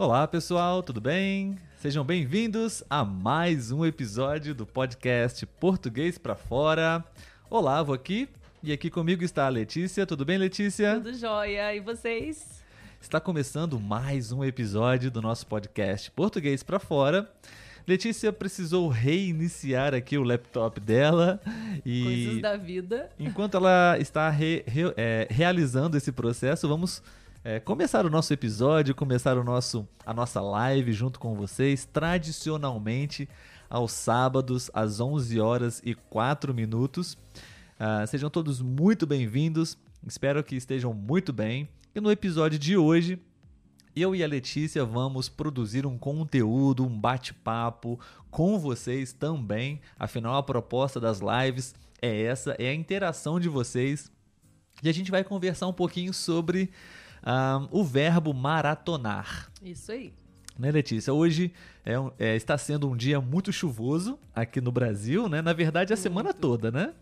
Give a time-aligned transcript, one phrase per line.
[0.00, 1.58] Olá, pessoal, tudo bem?
[1.80, 7.04] Sejam bem-vindos a mais um episódio do podcast Português para Fora.
[7.50, 8.28] Olá, vou aqui
[8.62, 10.06] e aqui comigo está a Letícia.
[10.06, 11.00] Tudo bem, Letícia?
[11.00, 11.74] Tudo jóia.
[11.74, 12.62] E vocês?
[13.00, 17.28] Está começando mais um episódio do nosso podcast Português para Fora.
[17.84, 21.40] Letícia precisou reiniciar aqui o laptop dela
[21.84, 23.10] e coisas da vida.
[23.18, 27.02] Enquanto ela está re, re, é, realizando esse processo, vamos
[27.44, 33.28] é, começar o nosso episódio, começar o nosso, a nossa live junto com vocês, tradicionalmente
[33.70, 37.14] aos sábados às 11 horas e 4 minutos.
[37.78, 39.78] Uh, sejam todos muito bem-vindos.
[40.06, 41.68] Espero que estejam muito bem.
[41.94, 43.20] E no episódio de hoje
[43.94, 47.98] eu e a Letícia vamos produzir um conteúdo, um bate-papo
[48.30, 49.80] com vocês também.
[49.98, 54.10] Afinal, a proposta das lives é essa, é a interação de vocês.
[54.82, 56.70] E a gente vai conversar um pouquinho sobre
[57.24, 59.50] um, o verbo maratonar.
[59.62, 60.12] Isso aí.
[60.58, 61.12] Né, Letícia?
[61.12, 61.52] Hoje
[61.84, 65.40] é, é, está sendo um dia muito chuvoso aqui no Brasil, né?
[65.40, 66.02] Na verdade, a muito.
[66.02, 66.92] semana toda, né?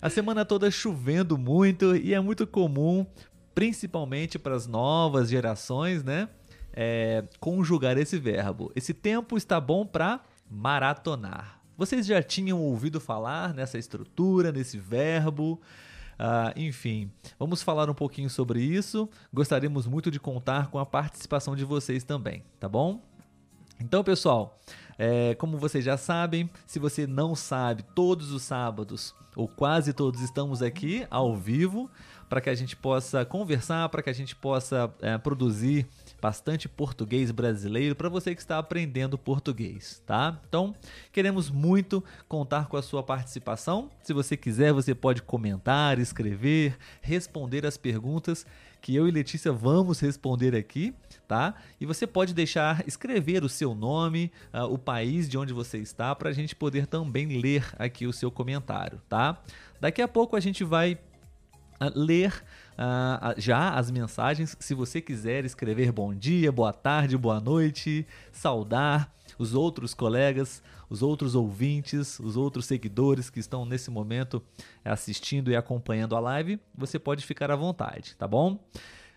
[0.00, 3.06] a semana toda chovendo muito e é muito comum
[3.54, 6.28] principalmente para as novas gerações, né?
[6.72, 8.72] É, conjugar esse verbo.
[8.74, 11.60] Esse tempo está bom para maratonar.
[11.76, 15.60] Vocês já tinham ouvido falar nessa estrutura, nesse verbo?
[16.14, 19.08] Uh, enfim, vamos falar um pouquinho sobre isso.
[19.32, 23.02] Gostaríamos muito de contar com a participação de vocês também, tá bom?
[23.80, 24.58] Então, pessoal,
[24.96, 30.20] é, como vocês já sabem, se você não sabe, todos os sábados, ou quase todos,
[30.20, 31.90] estamos aqui ao vivo
[32.28, 35.86] para que a gente possa conversar, para que a gente possa é, produzir
[36.24, 40.40] bastante português brasileiro para você que está aprendendo português, tá?
[40.48, 40.74] Então,
[41.12, 43.90] queremos muito contar com a sua participação.
[44.02, 48.46] Se você quiser, você pode comentar, escrever, responder as perguntas
[48.80, 50.94] que eu e Letícia vamos responder aqui,
[51.28, 51.56] tá?
[51.78, 56.14] E você pode deixar escrever o seu nome, uh, o país de onde você está,
[56.14, 59.38] para a gente poder também ler aqui o seu comentário, tá?
[59.78, 60.98] Daqui a pouco a gente vai
[61.94, 62.44] ler
[62.78, 64.56] uh, já as mensagens.
[64.58, 71.02] Se você quiser escrever bom dia, boa tarde, boa noite, saudar os outros colegas, os
[71.02, 74.42] outros ouvintes, os outros seguidores que estão nesse momento
[74.84, 78.58] assistindo e acompanhando a live, você pode ficar à vontade, tá bom?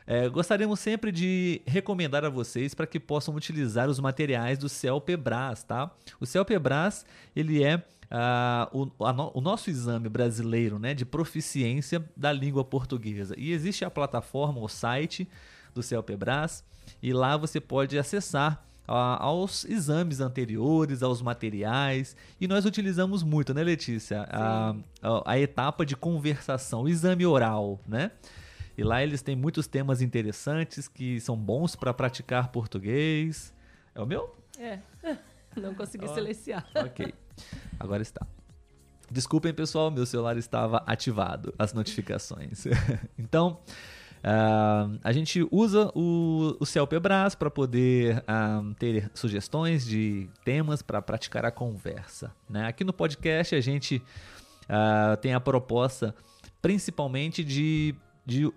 [0.10, 5.64] É, gostaríamos sempre de recomendar a vocês para que possam utilizar os materiais do CELPEBRAS,
[5.64, 5.92] tá?
[6.18, 12.32] O CELPEBRAS, ele é uh, o, a, o, nosso exame brasileiro né, de proficiência da
[12.32, 13.36] língua portuguesa.
[13.38, 15.28] E existe a plataforma, o site
[15.76, 16.64] do CELPEBRAS,
[17.04, 22.16] e lá você pode acessar aos exames anteriores, aos materiais.
[22.40, 24.26] E nós utilizamos muito, né, Letícia?
[24.32, 24.70] A,
[25.02, 28.12] a, a, etapa de conversação, o exame oral, né?
[28.78, 33.52] E lá eles têm muitos temas interessantes que são bons para praticar português.
[33.96, 34.36] É o meu?
[34.60, 34.80] É.
[35.58, 36.70] Não consegui oh, silenciar.
[36.76, 37.12] Ok.
[37.80, 38.26] Agora está.
[39.10, 42.66] Desculpem, pessoal, meu celular estava ativado, as notificações.
[43.18, 43.60] então,
[44.18, 51.02] uh, a gente usa o, o CELPEBRAS para poder uh, ter sugestões de temas para
[51.02, 52.32] praticar a conversa.
[52.48, 52.68] Né?
[52.68, 54.04] Aqui no podcast, a gente
[54.66, 56.14] uh, tem a proposta
[56.62, 57.96] principalmente de
[58.28, 58.52] de um,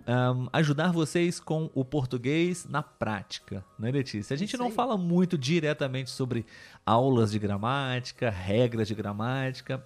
[0.52, 4.34] ajudar vocês com o português na prática, né, Letícia?
[4.34, 6.44] A gente não fala muito diretamente sobre
[6.84, 9.80] aulas de gramática, regras de gramática,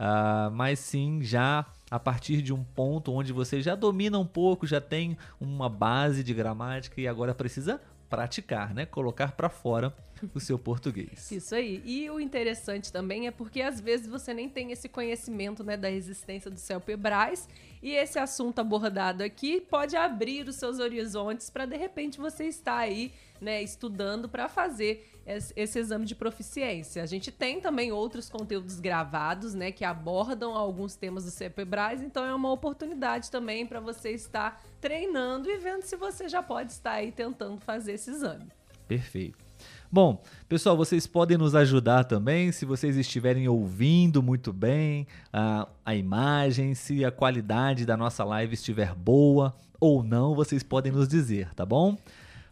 [0.00, 4.66] uh, mas sim já a partir de um ponto onde você já domina um pouco,
[4.66, 8.86] já tem uma base de gramática e agora precisa praticar, né?
[8.86, 9.94] Colocar para fora
[10.34, 11.30] o seu português.
[11.32, 11.82] Isso aí.
[11.84, 15.90] E o interessante também é porque às vezes você nem tem esse conhecimento, né, da
[15.90, 17.48] existência do CELPEBRAS
[17.82, 22.78] e esse assunto abordado aqui pode abrir os seus horizontes para de repente você estar
[22.78, 25.12] aí, né, estudando para fazer
[25.56, 27.02] esse exame de proficiência.
[27.02, 32.24] A gente tem também outros conteúdos gravados, né, que abordam alguns temas do CEPEBRAS, então
[32.24, 36.92] é uma oportunidade também para você estar treinando e vendo se você já pode estar
[36.92, 38.46] aí tentando fazer esse exame.
[38.86, 39.36] Perfeito.
[39.90, 45.96] Bom, pessoal, vocês podem nos ajudar também se vocês estiverem ouvindo muito bem a, a
[45.96, 51.52] imagem, se a qualidade da nossa live estiver boa ou não, vocês podem nos dizer,
[51.54, 51.98] tá bom?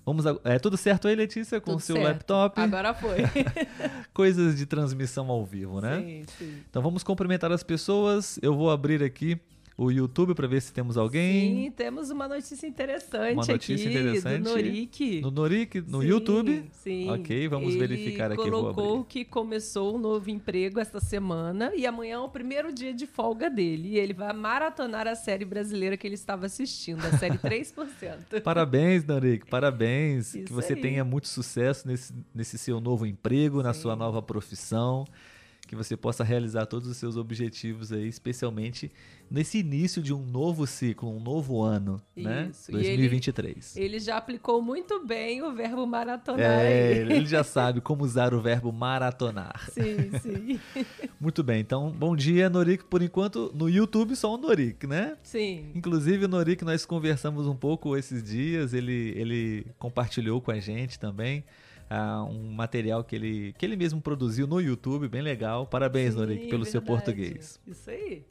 [0.04, 0.36] Vamos a...
[0.42, 2.08] É tudo certo aí, Letícia, com o seu certo.
[2.08, 2.60] laptop?
[2.60, 3.18] Agora foi.
[4.12, 6.00] Coisas de transmissão ao vivo, né?
[6.00, 6.62] Sim, sim.
[6.68, 8.40] Então vamos cumprimentar as pessoas.
[8.42, 9.40] Eu vou abrir aqui
[9.76, 11.64] o YouTube para ver se temos alguém.
[11.64, 14.42] Sim, temos uma notícia interessante Uma notícia aqui interessante.
[14.42, 15.20] do Norik.
[15.20, 16.64] No Norik, no Sim, YouTube.
[16.72, 17.10] Sim.
[17.10, 21.86] Ok, vamos Ele verificar aqui, vou colocou que começou um novo emprego esta semana e
[21.86, 23.88] amanhã é o primeiro dia de folga dele.
[23.90, 28.42] E ele vai maratonar a série brasileira que ele estava assistindo, a série 3%.
[28.42, 30.32] Parabéns, Norik, parabéns.
[30.32, 30.80] que Isso você aí.
[30.80, 33.82] tenha muito sucesso nesse, nesse seu novo emprego, na Sim.
[33.82, 35.04] sua nova profissão.
[35.66, 38.92] Que você possa realizar todos os seus objetivos aí, especialmente
[39.30, 42.48] nesse início de um novo ciclo, um novo ano, né?
[42.50, 43.76] Isso, ele- 2023.
[43.76, 48.40] Ele já aplicou muito bem o verbo maratonar É, ele já sabe como usar o
[48.40, 49.68] verbo maratonar.
[49.72, 50.60] Sim, sim.
[51.20, 52.84] Muito bem, então, bom dia, Norik.
[52.84, 55.16] Por enquanto, no YouTube só o Norik, né?
[55.22, 55.70] Sim.
[55.74, 60.98] Inclusive, o Norik, nós conversamos um pouco esses dias, ele, ele compartilhou com a gente
[60.98, 61.42] também
[61.88, 65.66] ah, um material que ele, que ele mesmo produziu no YouTube, bem legal.
[65.66, 67.04] Parabéns, Sim, Norik, pelo seu verdade.
[67.04, 67.60] português.
[67.66, 68.24] Isso aí.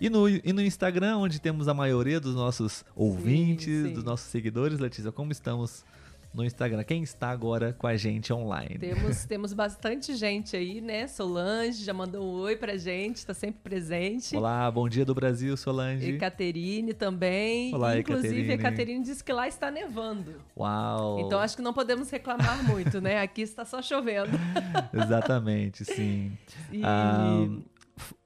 [0.00, 3.92] E no, e no Instagram, onde temos a maioria dos nossos ouvintes, sim.
[3.92, 5.84] dos nossos seguidores, Letícia, como estamos
[6.34, 6.82] no Instagram?
[6.82, 8.76] Quem está agora com a gente online?
[8.78, 11.06] Temos, temos bastante gente aí, né?
[11.06, 14.36] Solange já mandou um oi pra gente, tá sempre presente.
[14.36, 16.18] Olá, bom dia do Brasil, E Solange.
[16.18, 17.72] Caterine também.
[17.74, 20.34] Olá, Inclusive, a Caterine disse que lá está nevando.
[20.56, 21.20] Uau!
[21.20, 23.20] Então acho que não podemos reclamar muito, né?
[23.20, 24.30] Aqui está só chovendo.
[24.92, 26.36] Exatamente, sim.
[26.72, 27.46] E Ah,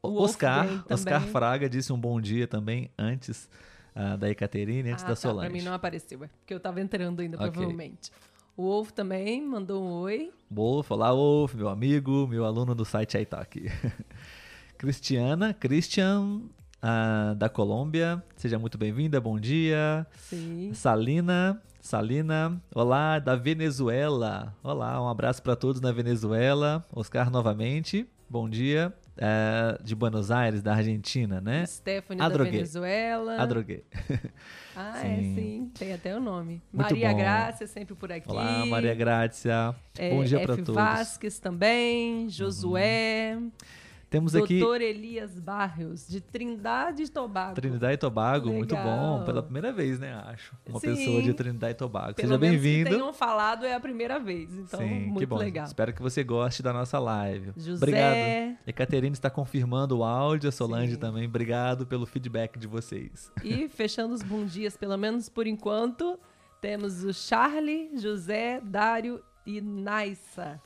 [0.02, 0.84] o Oscar.
[0.90, 3.48] Oscar Fraga disse um bom dia também antes
[3.98, 5.52] ah, da Ecaterine, antes ah, da tá, pra Solange.
[5.52, 7.50] mim não apareceu, é porque eu tava entrando ainda, Ok.
[7.50, 8.12] provavelmente.
[8.56, 10.32] O Wolf também mandou um oi.
[10.50, 13.60] Wolf, olá Wolf, meu amigo, meu aluno do site iTalk.
[14.78, 16.42] Cristiana, Christian,
[16.80, 20.06] ah, da Colômbia, seja muito bem-vinda, bom dia.
[20.16, 20.72] Sim.
[20.74, 24.54] Salina, Salina, olá, da Venezuela.
[24.62, 26.84] Olá, um abraço para todos na Venezuela.
[26.92, 28.92] Oscar novamente, bom dia.
[29.16, 31.64] Eh, de Buenos Aires, da Argentina, né?
[31.64, 32.52] Stephanie Adroguei.
[32.52, 33.36] da Venezuela.
[33.40, 33.84] Adroguei.
[34.80, 35.08] Ah, Sim.
[35.08, 35.72] é, sim.
[35.76, 36.62] Tem até o nome.
[36.72, 37.16] Muito Maria bom.
[37.16, 38.30] Grácia, sempre por aqui.
[38.30, 39.74] Olá, Maria Grácia.
[39.98, 40.68] É, Bom dia para todos.
[40.68, 40.74] Uhum.
[40.76, 42.30] Vasques também.
[42.30, 43.38] Josué.
[44.10, 47.54] Temos aqui Doutor Elias Barrios, de Trindade e Tobago.
[47.54, 49.18] Trinidad e Tobago, muito Legal.
[49.18, 49.24] bom.
[49.24, 50.14] Pela primeira vez, né?
[50.26, 50.56] Acho.
[50.66, 50.94] Uma Sim.
[50.94, 52.14] pessoa de Trinidad e Tobago.
[52.14, 52.88] Pelo Seja bem-vindo.
[52.88, 54.50] tenham falado é a primeira vez.
[54.54, 55.36] Então, Sim, muito que bom.
[55.36, 55.66] legal.
[55.66, 57.52] Espero que você goste da nossa live.
[57.56, 57.76] José.
[57.76, 58.58] Obrigado.
[58.66, 60.98] Ecaterine está confirmando o áudio, a Solange Sim.
[61.00, 61.26] também.
[61.26, 63.30] Obrigado pelo feedback de vocês.
[63.44, 66.18] E fechando os bons dias, pelo menos por enquanto,
[66.62, 70.58] temos o Charlie, José, Dário e Naissa.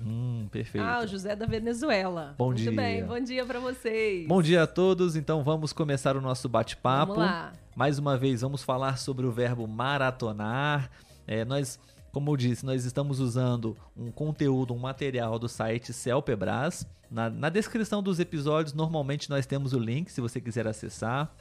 [0.00, 0.84] Hum, perfeito.
[0.84, 2.34] Ah, o José da Venezuela.
[2.36, 2.72] Bom Muito dia.
[2.72, 4.26] bem, bom dia pra vocês.
[4.26, 5.16] Bom dia a todos.
[5.16, 7.14] Então vamos começar o nosso bate-papo.
[7.14, 7.52] Vamos lá.
[7.76, 10.90] Mais uma vez, vamos falar sobre o verbo maratonar.
[11.26, 11.78] É, nós,
[12.12, 16.86] como eu disse, nós estamos usando um conteúdo, um material do site Celpebras.
[17.10, 21.32] Na, na descrição dos episódios, normalmente nós temos o link, se você quiser acessar.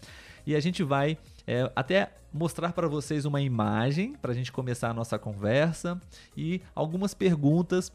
[0.46, 1.18] E a gente vai
[1.48, 6.02] é, até mostrar para vocês uma imagem para a gente começar a nossa conversa
[6.36, 7.92] e algumas perguntas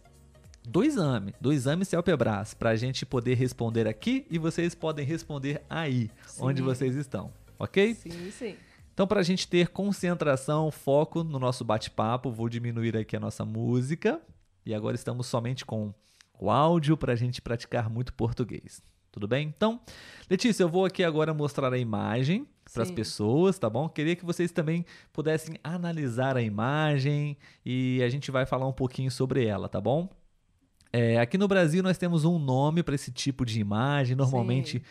[0.68, 5.62] do exame, do exame Celpebras, para a gente poder responder aqui e vocês podem responder
[5.68, 6.42] aí, Sim.
[6.44, 7.94] onde vocês estão, ok?
[7.94, 8.54] Sim, sim.
[8.92, 13.46] Então, para a gente ter concentração, foco no nosso bate-papo, vou diminuir aqui a nossa
[13.46, 14.20] música
[14.66, 15.94] e agora estamos somente com
[16.38, 18.82] o áudio para a gente praticar muito português.
[19.10, 19.48] Tudo bem?
[19.56, 19.80] Então,
[20.28, 23.88] Letícia, eu vou aqui agora mostrar a imagem para as pessoas, tá bom?
[23.88, 24.84] Queria que vocês também
[25.14, 30.10] pudessem analisar a imagem e a gente vai falar um pouquinho sobre ela, tá bom?
[30.92, 34.82] É, aqui no Brasil nós temos um nome para esse tipo de imagem, normalmente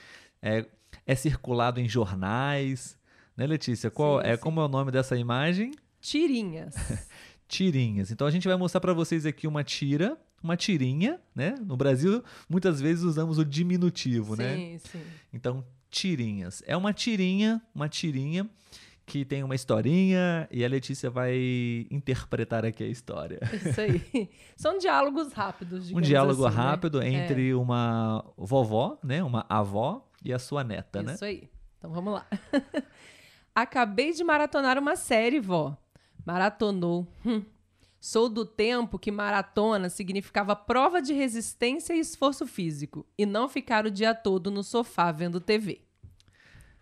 [0.42, 0.66] é,
[1.06, 2.98] é circulado em jornais,
[3.36, 3.90] né, Letícia?
[3.90, 4.42] Qual Sim, é sim.
[4.42, 5.72] como é o nome dessa imagem?
[6.00, 6.76] Tirinhas.
[7.48, 8.12] Tirinhas.
[8.12, 11.56] Então a gente vai mostrar para vocês aqui uma tira, uma tirinha, né?
[11.66, 14.56] No Brasil muitas vezes usamos o diminutivo, né?
[14.56, 15.02] sim, sim.
[15.34, 16.62] Então tirinhas.
[16.68, 18.48] É uma tirinha, uma tirinha
[19.08, 23.40] que tem uma historinha e a Letícia vai interpretar aqui a história.
[23.66, 24.30] Isso aí.
[24.58, 26.64] São diálogos rápidos, Um diálogo assim, né?
[26.64, 31.14] rápido entre uma vovó, né, uma avó e a sua neta, né?
[31.14, 31.50] Isso aí.
[31.78, 32.28] Então vamos lá.
[33.56, 35.78] Acabei de maratonar uma série, vó.
[36.26, 37.08] Maratonou.
[37.26, 37.44] Hum.
[38.02, 43.86] Sou do tempo que maratona significava prova de resistência e esforço físico, e não ficar
[43.86, 45.87] o dia todo no sofá vendo TV.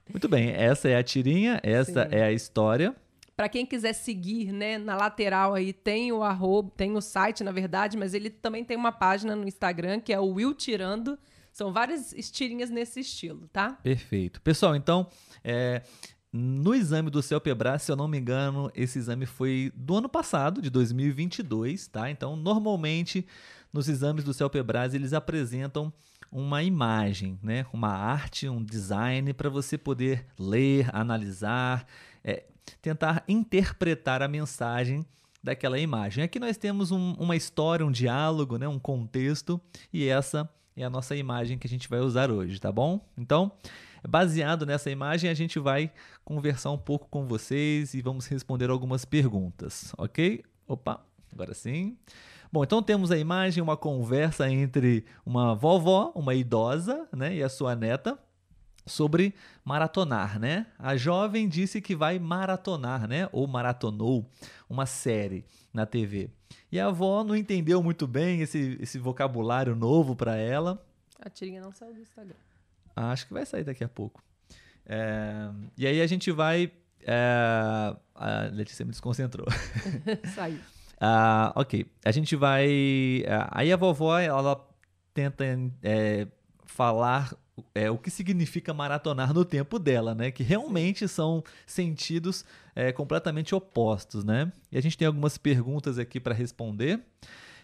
[0.10, 2.16] Muito bem, essa é a tirinha, essa Sim.
[2.16, 2.96] é a história.
[3.36, 7.52] Pra quem quiser seguir, né, na lateral aí tem o arroba, tem o site, na
[7.52, 11.20] verdade, mas ele também tem uma página no Instagram que é o Will Tirando.
[11.52, 13.74] São várias tirinhas nesse estilo, tá?
[13.84, 14.42] Perfeito.
[14.42, 15.08] Pessoal, então,
[15.44, 15.82] é,
[16.32, 20.62] no exame do CELPEBRAS, se eu não me engano, esse exame foi do ano passado,
[20.62, 22.10] de 2022, tá?
[22.10, 23.26] Então, normalmente,
[23.72, 25.94] nos exames do CELPEBRAS, eles apresentam
[26.36, 27.66] uma imagem, né?
[27.72, 31.88] uma arte, um design para você poder ler, analisar,
[32.26, 32.44] é,
[32.82, 35.06] tentar interpretar a mensagem
[35.42, 36.26] daquela imagem.
[36.26, 38.68] Aqui nós temos um, uma história, um diálogo, né?
[38.68, 39.62] um contexto,
[39.94, 43.00] e essa é a nossa imagem que a gente vai usar hoje, tá bom?
[43.18, 43.50] Então,
[44.06, 45.90] baseado nessa imagem, a gente vai
[46.26, 50.44] conversar um pouco com vocês e vamos responder algumas perguntas, ok?
[50.68, 51.02] Opa,
[51.32, 51.98] agora sim.
[52.56, 57.50] Bom, então temos a imagem, uma conversa entre uma vovó, uma idosa, né, e a
[57.50, 58.18] sua neta
[58.86, 60.66] sobre maratonar, né?
[60.80, 63.28] A jovem disse que vai maratonar, né?
[63.34, 64.32] Ou maratonou
[64.70, 65.44] uma série
[65.74, 66.30] na TV.
[66.72, 70.82] E a avó não entendeu muito bem esse, esse vocabulário novo para ela.
[71.20, 72.38] A tirinha não saiu do Instagram.
[72.96, 74.24] Acho que vai sair daqui a pouco.
[74.86, 76.72] É, e aí a gente vai.
[77.02, 79.46] É, a Letícia me desconcentrou.
[80.34, 80.62] Saiu.
[81.00, 81.86] Ah, ok.
[82.04, 83.24] A gente vai.
[83.28, 84.66] Ah, aí a vovó, ela
[85.14, 85.44] tenta
[85.84, 86.28] é,
[86.66, 87.34] falar
[87.74, 90.32] é, o que significa maratonar no tempo dela, né?
[90.32, 94.52] Que realmente são sentidos é, completamente opostos, né?
[94.72, 97.02] E a gente tem algumas perguntas aqui para responder.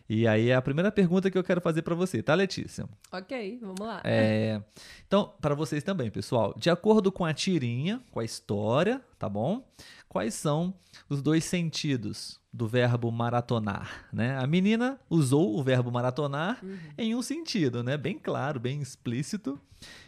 [0.09, 2.85] E aí é a primeira pergunta que eu quero fazer para você, tá, Letícia?
[3.11, 4.01] Ok, vamos lá.
[4.03, 4.61] É,
[5.07, 9.65] então, para vocês também, pessoal, de acordo com a tirinha, com a história, tá bom?
[10.09, 10.73] Quais são
[11.07, 14.38] os dois sentidos do verbo maratonar, né?
[14.38, 16.77] A menina usou o verbo maratonar uhum.
[16.98, 17.98] em um sentido, né?
[17.98, 19.60] Bem claro, bem explícito.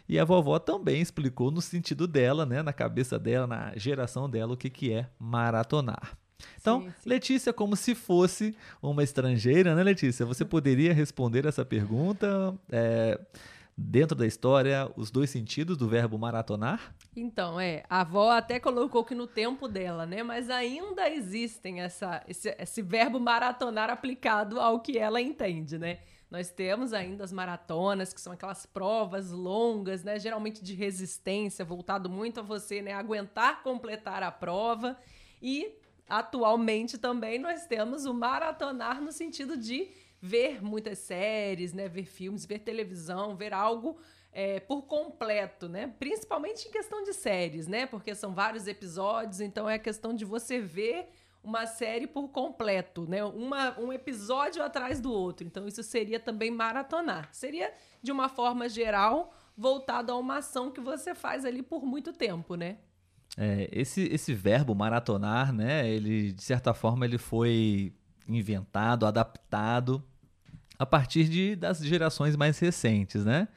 [0.08, 2.62] E a vovó também explicou no sentido dela, né?
[2.62, 6.16] Na cabeça dela, na geração dela, o que, que é maratonar.
[6.60, 7.08] Então, sim, sim.
[7.08, 10.26] Letícia, como se fosse uma estrangeira, né, Letícia?
[10.26, 13.18] Você poderia responder essa pergunta é,
[13.76, 16.94] dentro da história, os dois sentidos do verbo maratonar?
[17.16, 20.22] Então, é, a avó até colocou que no tempo dela, né?
[20.22, 25.98] Mas ainda existem essa, esse, esse verbo maratonar aplicado ao que ela entende, né?
[26.30, 30.18] Nós temos ainda as maratonas, que são aquelas provas longas, né?
[30.18, 32.92] Geralmente de resistência, voltado muito a você, né?
[32.92, 34.96] Aguentar completar a prova.
[35.40, 35.78] E
[36.08, 39.88] atualmente também nós temos o maratonar no sentido de
[40.24, 43.98] ver muitas séries, né, ver filmes, ver televisão, ver algo
[44.32, 45.92] é, por completo, né?
[45.98, 47.84] Principalmente em questão de séries, né?
[47.84, 51.10] Porque são vários episódios, então é questão de você ver
[51.42, 53.22] uma série por completo, né?
[53.22, 55.46] Uma, um episódio atrás do outro.
[55.46, 57.28] Então isso seria também maratonar.
[57.30, 57.70] Seria
[58.02, 62.54] de uma forma geral voltado a uma ação que você faz ali por muito tempo,
[62.54, 62.78] né?
[63.36, 67.92] É, esse, esse verbo maratonar, né, ele, de certa forma, ele foi
[68.26, 70.02] inventado, adaptado
[70.78, 73.48] a partir de, das gerações mais recentes, né?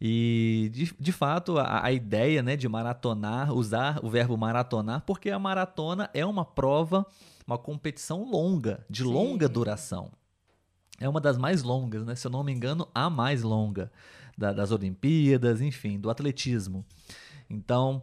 [0.00, 5.30] E, de, de fato, a, a ideia né, de maratonar, usar o verbo maratonar, porque
[5.30, 7.06] a maratona é uma prova,
[7.46, 9.08] uma competição longa, de Sim.
[9.08, 10.10] longa duração.
[11.00, 12.14] É uma das mais longas, né?
[12.14, 13.90] Se eu não me engano, a mais longa
[14.36, 16.84] da, das Olimpíadas, enfim, do atletismo.
[17.48, 18.02] Então,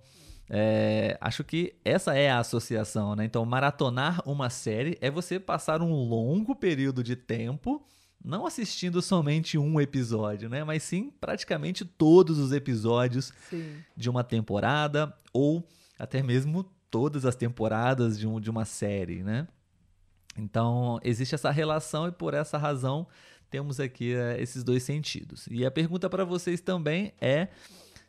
[0.49, 3.25] é, acho que essa é a associação, né?
[3.25, 7.85] Então, maratonar uma série é você passar um longo período de tempo
[8.23, 10.63] não assistindo somente um episódio, né?
[10.63, 13.75] Mas sim praticamente todos os episódios sim.
[13.95, 19.47] de uma temporada ou até mesmo todas as temporadas de, um, de uma série, né?
[20.37, 23.07] Então, existe essa relação e por essa razão
[23.49, 25.47] temos aqui é, esses dois sentidos.
[25.51, 27.49] E a pergunta para vocês também é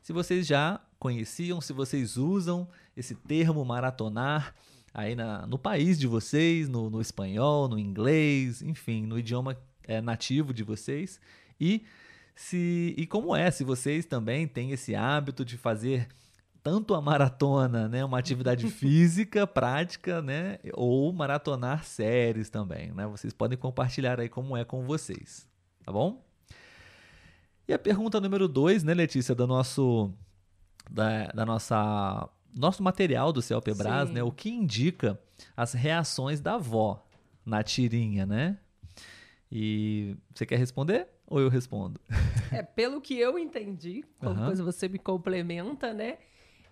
[0.01, 4.55] se vocês já conheciam, se vocês usam esse termo maratonar
[4.95, 9.57] aí na, no país de vocês, no, no espanhol, no inglês, enfim, no idioma
[9.93, 11.21] é, nativo de vocês.
[11.61, 11.85] E,
[12.35, 16.09] se, e como é, se vocês também têm esse hábito de fazer
[16.63, 23.07] tanto a maratona, né, uma atividade física, prática, né, ou maratonar séries também, né?
[23.07, 25.49] Vocês podem compartilhar aí como é com vocês,
[25.85, 26.25] tá bom?
[27.67, 30.13] E a pergunta número dois, né, Letícia, do nosso
[30.91, 34.23] da, da nossa nosso material do CLPBRAS, né?
[34.23, 35.19] O que indica
[35.57, 37.03] as reações da avó
[37.45, 38.59] na tirinha, né?
[39.55, 42.01] E você quer responder ou eu respondo?
[42.51, 44.47] É, pelo que eu entendi, qualquer uhum.
[44.47, 46.19] coisa você me complementa, né?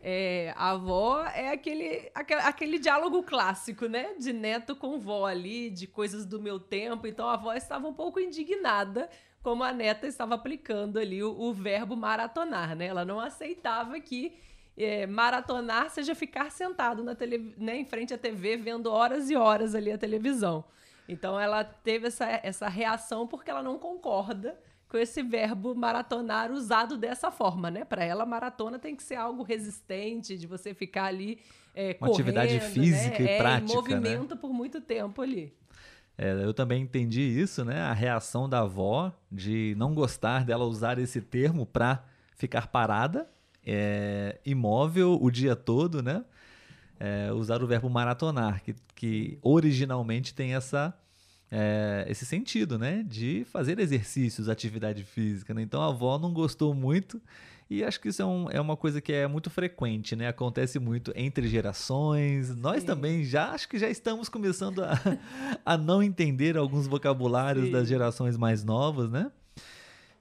[0.03, 4.15] É, a avó é aquele, aquele, aquele diálogo clássico, né?
[4.19, 7.07] De neto com vó ali, de coisas do meu tempo.
[7.07, 9.11] Então a avó estava um pouco indignada
[9.43, 12.87] como a neta estava aplicando ali o, o verbo maratonar, né?
[12.87, 14.35] Ela não aceitava que
[14.77, 19.37] é, maratonar seja ficar sentado na tele, né, em frente à TV vendo horas e
[19.37, 20.65] horas ali a televisão.
[21.11, 26.97] Então ela teve essa, essa reação porque ela não concorda com esse verbo maratonar usado
[26.97, 27.85] dessa forma, né?
[27.85, 31.39] Para ela, maratona tem que ser algo resistente, de você ficar ali
[31.75, 33.25] é, Uma correndo, atividade física né?
[33.25, 34.41] e é, prática, em movimento né?
[34.41, 35.55] por muito tempo ali.
[36.19, 37.81] É, eu também entendi isso, né?
[37.81, 42.05] A reação da avó de não gostar dela usar esse termo para
[42.37, 43.31] ficar parada,
[43.65, 46.25] é, imóvel o dia todo, né?
[47.01, 50.95] É, usar o verbo maratonar, que, que originalmente tem essa,
[51.51, 53.03] é, esse sentido, né?
[53.09, 55.55] De fazer exercícios, atividade física.
[55.55, 55.63] Né?
[55.63, 57.21] Então a avó não gostou muito
[57.71, 60.27] e acho que isso é, um, é uma coisa que é muito frequente, né?
[60.27, 62.55] Acontece muito entre gerações.
[62.57, 62.87] Nós Sim.
[62.87, 65.01] também já acho que já estamos começando a,
[65.65, 67.71] a não entender alguns vocabulários Sim.
[67.73, 69.31] das gerações mais novas, né?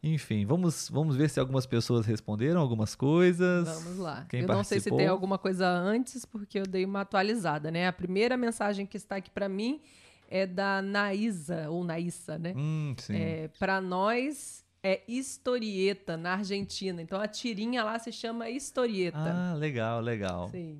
[0.02, 3.68] Enfim, vamos, vamos ver se algumas pessoas responderam algumas coisas.
[3.68, 4.26] Vamos lá.
[4.30, 4.56] Quem eu participou?
[4.58, 7.88] não sei se tem alguma coisa antes, porque eu dei uma atualizada, né?
[7.88, 9.82] A primeira mensagem que está aqui para mim
[10.30, 12.54] é da Naísa, ou Naísa, né?
[12.56, 13.16] Hum, sim.
[13.16, 17.02] É, para nós, é historieta na Argentina.
[17.02, 19.18] Então a tirinha lá se chama historieta.
[19.18, 20.50] Ah, legal, legal.
[20.50, 20.80] Sim.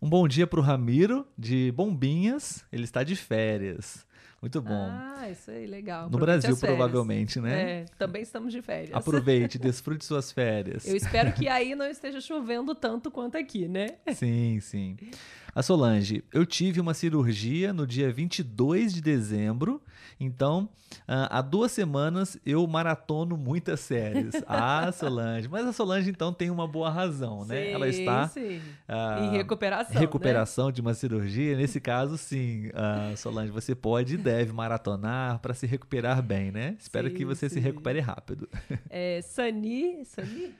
[0.00, 2.64] Um bom dia para o Ramiro de Bombinhas.
[2.72, 4.06] Ele está de férias.
[4.42, 4.88] Muito bom.
[4.90, 6.10] Ah, isso aí, legal.
[6.10, 7.60] No Brasil, provavelmente, né?
[7.62, 8.92] É, também estamos de férias.
[8.92, 10.84] Aproveite, desfrute suas férias.
[10.84, 13.90] Eu espero que aí não esteja chovendo tanto quanto aqui, né?
[14.12, 14.96] Sim, sim.
[15.54, 19.82] A Solange, eu tive uma cirurgia no dia 22 de dezembro,
[20.18, 20.66] então
[21.02, 24.32] uh, há duas semanas eu maratono muitas séries.
[24.46, 25.48] Ah, Solange.
[25.48, 27.64] Mas a Solange então tem uma boa razão, né?
[27.64, 30.00] Sim, Ela está uh, em recuperação.
[30.00, 30.72] Recuperação né?
[30.72, 31.56] de uma cirurgia.
[31.56, 36.76] Nesse caso, sim, uh, Solange, você pode e deve maratonar para se recuperar bem, né?
[36.78, 37.56] Espero sim, que você sim.
[37.56, 38.48] se recupere rápido.
[38.88, 40.54] É, Sani, Sani?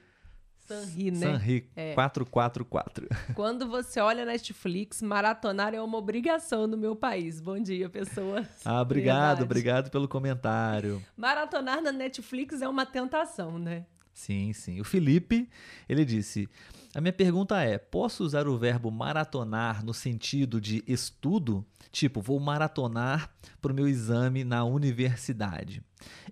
[0.67, 1.19] Sanri, né?
[1.33, 1.95] Sanri, é.
[1.95, 3.09] 444.
[3.35, 7.41] Quando você olha Netflix, maratonar é uma obrigação no meu país.
[7.41, 8.47] Bom dia, pessoas.
[8.65, 9.43] Ah, obrigado, Verdade.
[9.43, 11.03] obrigado pelo comentário.
[11.17, 13.85] Maratonar na Netflix é uma tentação, né?
[14.13, 14.81] Sim, sim.
[14.81, 15.49] O Felipe,
[15.89, 16.49] ele disse:
[16.95, 21.65] a minha pergunta é: posso usar o verbo maratonar no sentido de estudo?
[21.91, 25.83] Tipo, vou maratonar para o meu exame na universidade.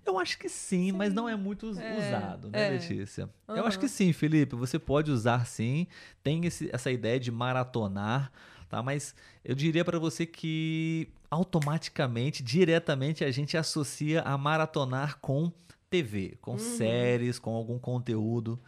[0.05, 0.91] Eu acho que sim, sim.
[0.91, 2.69] mas não é muito é, usado, né, é.
[2.71, 3.29] Letícia?
[3.47, 3.57] Uhum.
[3.57, 4.55] Eu acho que sim, Felipe.
[4.55, 5.87] Você pode usar sim.
[6.23, 8.31] Tem esse, essa ideia de maratonar,
[8.69, 8.81] tá?
[8.83, 15.51] Mas eu diria para você que automaticamente, diretamente, a gente associa a maratonar com
[15.91, 16.57] TV, com uhum.
[16.57, 18.59] séries, com algum conteúdo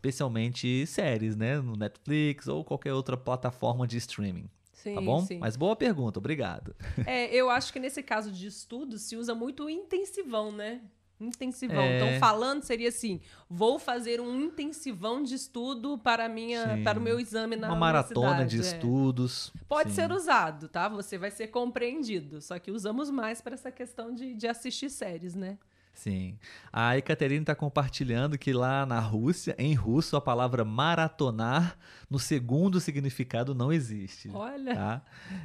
[0.00, 1.60] especialmente séries, né?
[1.60, 4.44] No Netflix ou qualquer outra plataforma de streaming.
[4.44, 5.20] Tá sim, tá bom?
[5.20, 5.38] Sim.
[5.38, 6.74] Mas boa pergunta, obrigado.
[7.06, 10.80] É, eu acho que nesse caso de estudo se usa muito intensivão, né?
[11.20, 11.82] Intensivão.
[11.82, 11.96] É...
[11.96, 17.20] Então, falando seria assim: vou fazer um intensivão de estudo para minha, para o meu
[17.20, 18.60] exame na Uma maratona de é.
[18.60, 19.52] estudos.
[19.68, 19.96] Pode sim.
[19.96, 20.88] ser usado, tá?
[20.88, 22.40] Você vai ser compreendido.
[22.40, 25.58] Só que usamos mais para essa questão de, de assistir séries, né?
[25.94, 26.38] Sim.
[26.72, 31.76] A Ekaterina está compartilhando que lá na Rússia, em russo, a palavra maratonar
[32.08, 34.30] no segundo significado não existe.
[34.32, 34.74] Olha.
[34.74, 35.02] Tá?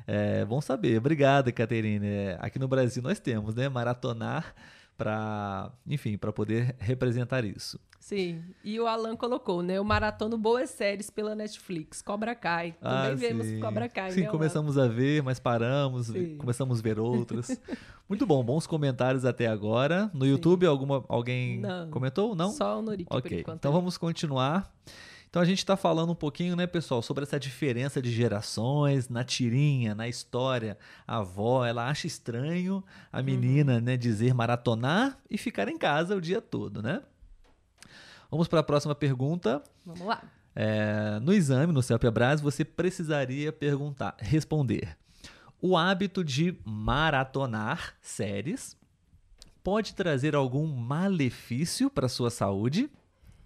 [0.07, 0.97] É bom saber.
[0.97, 2.05] Obrigado, Ekaterina.
[2.05, 3.67] É, aqui no Brasil nós temos, né?
[3.67, 4.55] Maratonar
[4.97, 7.79] para, enfim, para poder representar isso.
[7.99, 9.79] Sim, e o Alan colocou, né?
[9.79, 12.75] O maratono boas séries pela Netflix, Cobra Kai.
[12.79, 13.59] Também ah, vemos sim.
[13.59, 16.37] Cobra Kai, Sim, né, começamos a ver, mas paramos, sim.
[16.37, 17.59] começamos a ver outras.
[18.07, 20.11] Muito bom, bons comentários até agora.
[20.13, 20.31] No sim.
[20.31, 22.35] YouTube, alguma, alguém não, comentou?
[22.35, 22.51] Não?
[22.51, 24.71] Só o Norik, Ok, então vamos continuar.
[25.35, 29.21] Então a gente está falando um pouquinho, né, pessoal, sobre essa diferença de gerações na
[29.21, 30.77] tirinha, na história.
[31.05, 33.81] A avó, ela acha estranho a menina, uhum.
[33.81, 37.01] né, dizer maratonar e ficar em casa o dia todo, né?
[38.31, 39.61] Vamos para a próxima pergunta.
[39.85, 40.23] Vamos lá.
[40.55, 44.97] É, no exame, no CELPE-ABRAS, você precisaria perguntar, responder.
[45.61, 48.77] O hábito de maratonar séries
[49.61, 52.89] pode trazer algum malefício para sua saúde?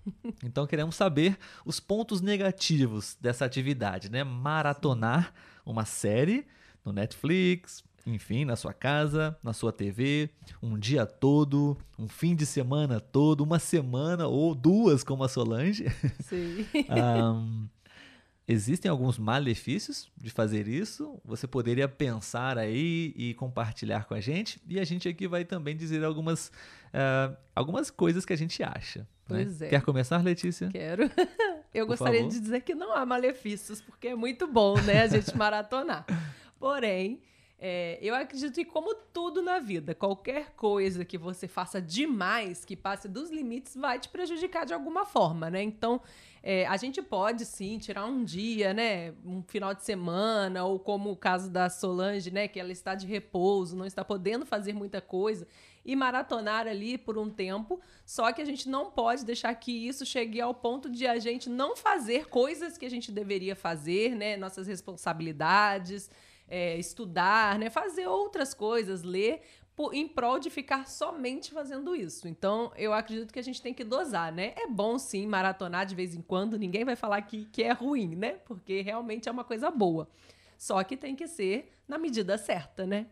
[0.43, 4.23] Então queremos saber os pontos negativos dessa atividade, né?
[4.23, 5.33] Maratonar
[5.65, 6.45] uma série
[6.83, 10.29] no Netflix, enfim, na sua casa, na sua TV,
[10.61, 15.85] um dia todo, um fim de semana todo, uma semana ou duas, como a Solange.
[16.21, 16.65] Sim.
[16.89, 17.67] um,
[18.47, 21.19] existem alguns malefícios de fazer isso.
[21.23, 24.59] Você poderia pensar aí e compartilhar com a gente.
[24.67, 26.47] E a gente aqui vai também dizer algumas,
[26.87, 29.07] uh, algumas coisas que a gente acha.
[29.29, 29.43] Né?
[29.43, 29.67] Pois né?
[29.67, 29.69] é.
[29.69, 30.69] Quer começar, Letícia?
[30.69, 31.03] Quero.
[31.73, 32.33] Eu Por gostaria favor.
[32.33, 36.03] de dizer que não há malefícios, porque é muito bom, né, a gente maratonar.
[36.59, 37.21] Porém,
[37.61, 42.75] é, eu acredito que, como tudo na vida, qualquer coisa que você faça demais, que
[42.75, 45.61] passe dos limites, vai te prejudicar de alguma forma, né?
[45.61, 46.01] Então,
[46.41, 49.13] é, a gente pode sim tirar um dia, né?
[49.25, 52.47] Um final de semana, ou como o caso da Solange, né?
[52.47, 55.45] Que ela está de repouso, não está podendo fazer muita coisa
[55.89, 57.81] e maratonar ali por um tempo.
[58.05, 61.49] Só que a gente não pode deixar que isso chegue ao ponto de a gente
[61.49, 64.37] não fazer coisas que a gente deveria fazer, né?
[64.37, 66.09] Nossas responsabilidades.
[66.47, 67.69] É, estudar, né?
[67.69, 69.43] Fazer outras coisas, ler,
[69.93, 72.27] em prol de ficar somente fazendo isso.
[72.27, 74.53] Então, eu acredito que a gente tem que dosar, né?
[74.57, 78.15] É bom sim maratonar de vez em quando, ninguém vai falar que, que é ruim,
[78.15, 78.33] né?
[78.45, 80.07] Porque realmente é uma coisa boa.
[80.57, 83.07] Só que tem que ser na medida certa, né?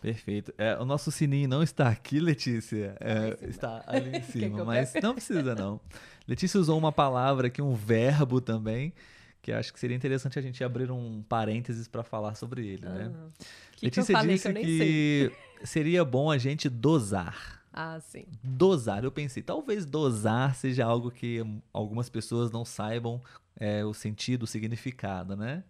[0.00, 0.52] Perfeito.
[0.56, 2.96] É, o nosso sininho não está aqui, Letícia.
[3.00, 5.80] É, está ali em cima, mas não precisa não.
[6.26, 8.92] Letícia usou uma palavra aqui, um verbo também,
[9.42, 13.12] que acho que seria interessante a gente abrir um parênteses para falar sobre ele, né?
[13.76, 15.32] Que Letícia que disse que, que
[15.66, 17.60] seria bom a gente dosar.
[17.72, 18.24] Ah, sim.
[18.42, 19.04] Dosar.
[19.04, 21.40] Eu pensei, talvez dosar seja algo que
[21.72, 23.20] algumas pessoas não saibam
[23.56, 25.62] é, o sentido, o significado, né?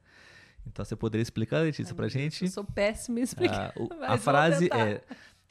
[0.66, 2.44] Então você poderia explicar, Letícia, pra gente?
[2.44, 3.72] Eu sou péssima em explicar.
[3.76, 5.00] Ah, o, a frase é,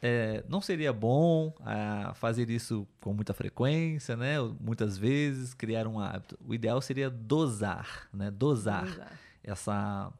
[0.02, 4.36] é, não seria bom ah, fazer isso com muita frequência, né?
[4.60, 6.38] Muitas vezes, criar um hábito.
[6.45, 8.32] O ideal seria dosar, né?
[8.32, 9.19] Dosar, dosar.
[9.43, 10.13] essa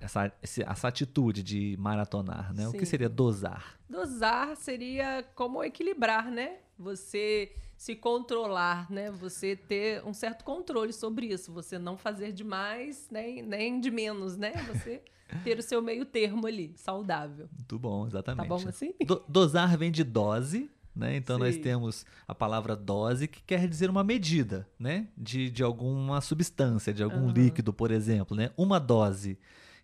[0.00, 2.64] essa, essa atitude de maratonar, né?
[2.64, 2.68] Sim.
[2.68, 3.78] O que seria dosar?
[3.88, 6.56] Dosar seria como equilibrar, né?
[6.76, 9.10] Você se controlar, né?
[9.10, 11.50] Você ter um certo controle sobre isso.
[11.50, 14.52] Você não fazer demais, nem, nem de menos, né?
[14.68, 15.00] Você
[15.42, 17.48] ter o seu meio termo ali, saudável.
[17.50, 18.46] Muito bom, exatamente.
[18.46, 18.92] Tá bom assim?
[19.06, 21.16] Do, dosar vem de dose, né?
[21.16, 21.42] Então Sim.
[21.42, 25.08] nós temos a palavra dose que quer dizer uma medida, né?
[25.16, 27.32] De, de alguma substância, de algum uhum.
[27.32, 28.50] líquido, por exemplo, né?
[28.58, 29.38] Uma dose.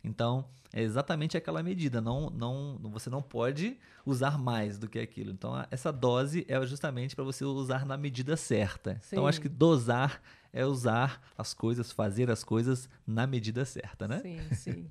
[0.05, 0.45] Então,
[0.77, 2.03] é exatamente aquela medida.
[2.03, 5.31] Não, não, você não pode usar mais do que aquilo.
[5.31, 8.99] Então, essa dose é justamente para você usar na medida certa.
[9.01, 9.17] Sim.
[9.17, 10.21] Então, acho que dosar
[10.53, 14.21] é usar as coisas, fazer as coisas na medida certa, né?
[14.21, 14.91] Sim, sim.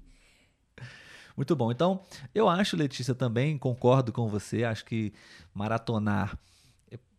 [1.38, 1.72] Muito bom.
[1.72, 2.02] Então,
[2.34, 4.64] eu acho, Letícia, também concordo com você.
[4.64, 5.14] Acho que
[5.54, 6.36] maratonar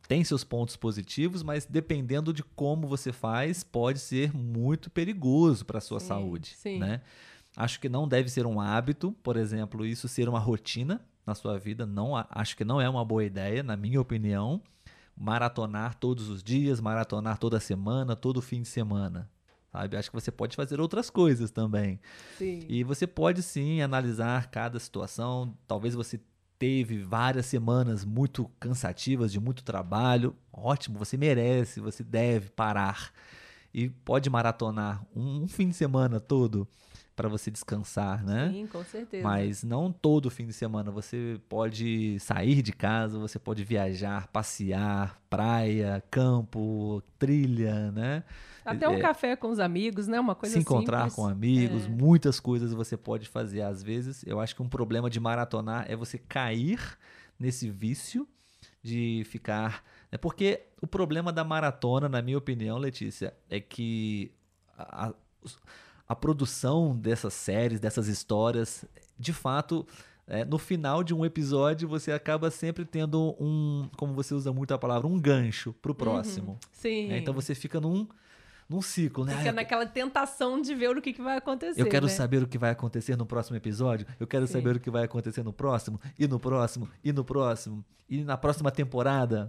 [0.09, 5.79] tem seus pontos positivos, mas dependendo de como você faz, pode ser muito perigoso para
[5.79, 6.79] a sua sim, saúde, sim.
[6.79, 7.01] né?
[7.57, 11.59] Acho que não deve ser um hábito, por exemplo, isso ser uma rotina na sua
[11.59, 11.87] vida.
[11.87, 14.61] Não, acho que não é uma boa ideia, na minha opinião.
[15.17, 19.31] Maratonar todos os dias, maratonar toda semana, todo fim de semana.
[19.73, 19.97] Sabe?
[19.97, 21.99] Acho que você pode fazer outras coisas também.
[22.37, 22.61] Sim.
[22.69, 25.57] E você pode sim analisar cada situação.
[25.67, 26.21] Talvez você
[26.59, 30.37] teve várias semanas muito cansativas, de muito trabalho.
[30.53, 33.11] Ótimo, você merece, você deve parar.
[33.73, 36.69] E pode maratonar um, um fim de semana todo
[37.17, 38.51] para você descansar, né?
[38.53, 39.25] Sim, com certeza.
[39.25, 40.91] Mas não todo fim de semana.
[40.91, 48.23] Você pode sair de casa, você pode viajar, passear, praia, campo, trilha, né?
[48.63, 50.21] Até um é, café com os amigos, né?
[50.21, 51.15] Uma coisa Se encontrar simples.
[51.15, 51.89] com amigos, é.
[51.89, 53.63] muitas coisas você pode fazer.
[53.63, 56.99] Às vezes, eu acho que um problema de maratonar é você cair
[57.39, 58.29] nesse vício
[58.83, 59.83] de ficar.
[60.13, 64.33] É porque o problema da maratona, na minha opinião, Letícia, é que
[64.77, 65.15] a, a,
[66.09, 68.85] a produção dessas séries, dessas histórias,
[69.19, 69.87] de fato,
[70.27, 74.73] é, no final de um episódio você acaba sempre tendo um, como você usa muito
[74.75, 75.99] a palavra, um gancho para o uhum.
[75.99, 76.51] próximo.
[76.53, 77.13] Uhum, sim.
[77.13, 78.07] É, então você fica num
[78.69, 79.37] num ciclo, né?
[79.37, 81.81] Fica naquela tentação de ver o que, que vai acontecer.
[81.81, 82.13] Eu quero né?
[82.13, 84.05] saber o que vai acontecer no próximo episódio.
[84.19, 84.55] Eu quero Sim.
[84.55, 88.37] saber o que vai acontecer no próximo, e no próximo, e no próximo, e na
[88.37, 89.47] próxima temporada.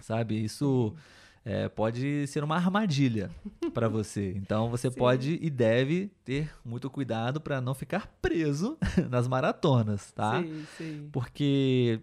[0.00, 0.42] Sabe?
[0.42, 0.92] Isso.
[0.92, 3.30] Sim é, pode ser uma armadilha
[3.74, 4.32] para você.
[4.36, 4.98] Então você Sim.
[4.98, 8.78] pode e deve ter muito cuidado para não ficar preso
[9.10, 10.40] nas maratonas, tá?
[10.40, 11.08] Sim, sim.
[11.12, 12.00] Porque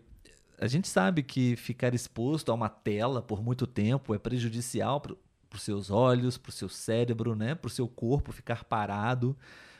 [0.57, 5.15] a gente sabe que ficar exposto a uma tela por muito tempo é prejudicial para
[5.53, 7.55] os seus olhos, para o seu cérebro, né?
[7.55, 9.35] para o seu corpo ficar parado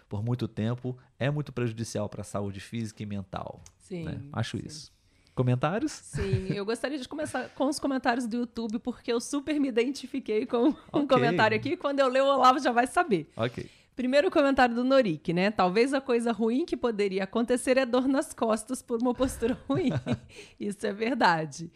[0.08, 3.62] por muito tempo é muito prejudicial para a saúde física e mental.
[3.78, 4.06] Sim.
[4.06, 4.22] Né?
[4.34, 4.64] Acho sim.
[4.66, 4.99] isso.
[5.40, 5.94] Comentários?
[5.94, 10.46] Sim, eu gostaria de começar com os comentários do YouTube, porque eu super me identifiquei
[10.46, 11.02] com okay.
[11.02, 11.78] um comentário aqui.
[11.78, 13.30] Quando eu ler o Olavo já vai saber.
[13.38, 13.66] Ok.
[13.96, 15.50] Primeiro comentário do Norik, né?
[15.50, 19.92] Talvez a coisa ruim que poderia acontecer é dor nas costas por uma postura ruim.
[20.60, 21.72] Isso é verdade.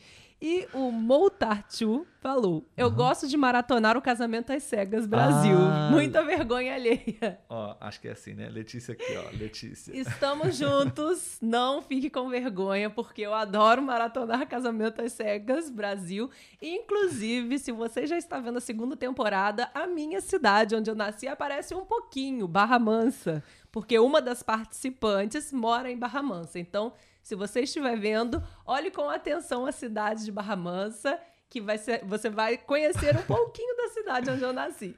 [0.45, 2.95] E o Moutarchu falou: Eu uhum.
[2.95, 5.55] gosto de maratonar o casamento às cegas Brasil.
[5.57, 5.87] Ah.
[5.89, 7.39] Muita vergonha alheia.
[7.47, 8.49] Ó, acho que é assim, né?
[8.49, 9.37] Letícia aqui, ó.
[9.37, 9.95] Letícia.
[9.95, 11.37] Estamos juntos.
[11.41, 16.29] Não fique com vergonha, porque eu adoro maratonar casamento às cegas Brasil.
[16.61, 21.25] Inclusive, se você já está vendo a segunda temporada, a minha cidade, onde eu nasci,
[21.25, 23.41] aparece um pouquinho Barra Mansa.
[23.71, 26.59] Porque uma das participantes mora em Barra Mansa.
[26.59, 26.91] Então
[27.23, 31.17] se você estiver vendo, olhe com atenção a cidade de Barra Mansa,
[31.49, 34.95] que vai ser, você vai conhecer um pouquinho da cidade onde eu nasci.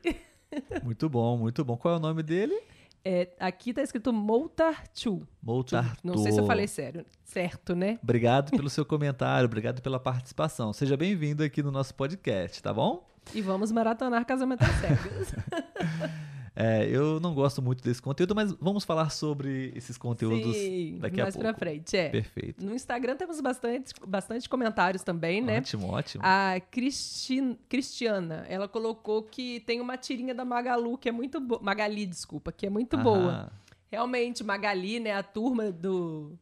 [0.83, 1.77] Muito bom, muito bom.
[1.77, 2.59] Qual é o nome dele?
[3.03, 5.27] É, aqui tá escrito Moutartu.
[5.39, 5.99] Moutartu.
[6.03, 7.05] Não sei se eu falei sério.
[7.23, 7.99] Certo, né?
[8.01, 10.73] Obrigado pelo seu comentário, obrigado pela participação.
[10.73, 13.07] Seja bem-vindo aqui no nosso podcast, tá bom?
[13.35, 15.35] E vamos maratonar casamento às cegas.
[16.56, 21.20] É, eu não gosto muito desse conteúdo, mas vamos falar sobre esses conteúdos Sim, daqui
[21.20, 21.50] a mais pouco.
[21.50, 22.10] pra frente, é.
[22.10, 22.63] Perfeito.
[22.65, 25.58] No Instagram temos bastante, bastante comentários também, né?
[25.58, 26.24] Ótimo, ótimo.
[26.26, 31.60] A Cristi- Cristiana, ela colocou que tem uma tirinha da Magalu que é muito boa.
[31.62, 33.18] Magali, desculpa, que é muito boa.
[33.32, 33.52] Aham.
[33.91, 35.12] Realmente, Magali, né?
[35.13, 36.38] A turma do.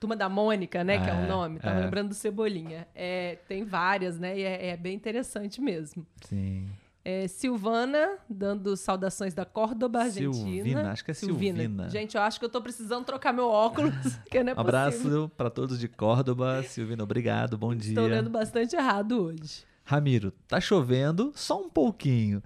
[0.00, 0.98] Turma da Mônica, né?
[1.02, 1.60] que é o É, nome.
[1.60, 1.84] Tava é.
[1.84, 2.88] lembrando do Cebolinha.
[2.94, 4.36] É, tem várias, né?
[4.36, 6.04] E é, é bem interessante mesmo.
[6.24, 6.68] Sim.
[7.04, 10.32] É, Silvana, dando saudações da Córdoba, Argentina.
[10.32, 11.90] Silvina, acho que é Silvina.
[11.90, 14.78] Gente, eu acho que eu tô precisando trocar meu óculos, porque não é possível.
[14.78, 16.62] Abraço para todos de Córdoba.
[16.62, 17.58] Silvina, obrigado.
[17.58, 17.90] Bom dia.
[17.90, 19.64] Estou lendo bastante errado hoje.
[19.84, 22.40] Ramiro, tá chovendo só um pouquinho.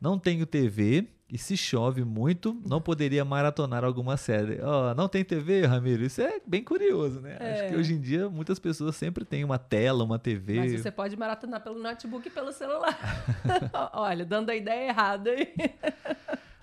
[0.00, 4.60] Não tenho TV e se chove muito, não poderia maratonar alguma série.
[4.62, 6.02] Ó, não tem TV, Ramiro?
[6.02, 7.36] Isso é bem curioso, né?
[7.38, 7.52] É.
[7.52, 10.56] Acho que hoje em dia muitas pessoas sempre têm uma tela, uma TV.
[10.56, 12.98] Mas você pode maratonar pelo notebook e pelo celular.
[13.94, 15.54] Olha, dando a ideia errada aí.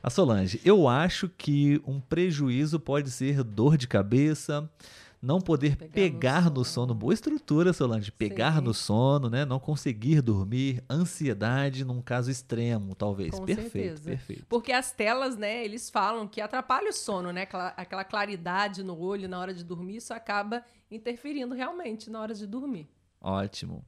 [0.04, 4.70] A Solange, eu acho que um prejuízo pode ser dor de cabeça,
[5.22, 6.66] não poder Pegar no pegar no, sono.
[6.66, 6.94] sono.
[6.94, 8.12] Boa estrutura, Solange.
[8.12, 8.62] Pegar Sim.
[8.62, 9.46] no sono, né?
[9.46, 13.32] Não conseguir dormir, ansiedade num caso extremo, talvez.
[13.32, 14.04] Com perfeito, certeza.
[14.04, 14.46] perfeito.
[14.48, 17.42] Porque as telas, né, eles falam que atrapalha o sono, né?
[17.44, 22.34] Aquela, aquela claridade no olho na hora de dormir, isso acaba interferindo realmente na hora
[22.34, 22.88] de dormir.
[23.20, 23.84] Ótimo.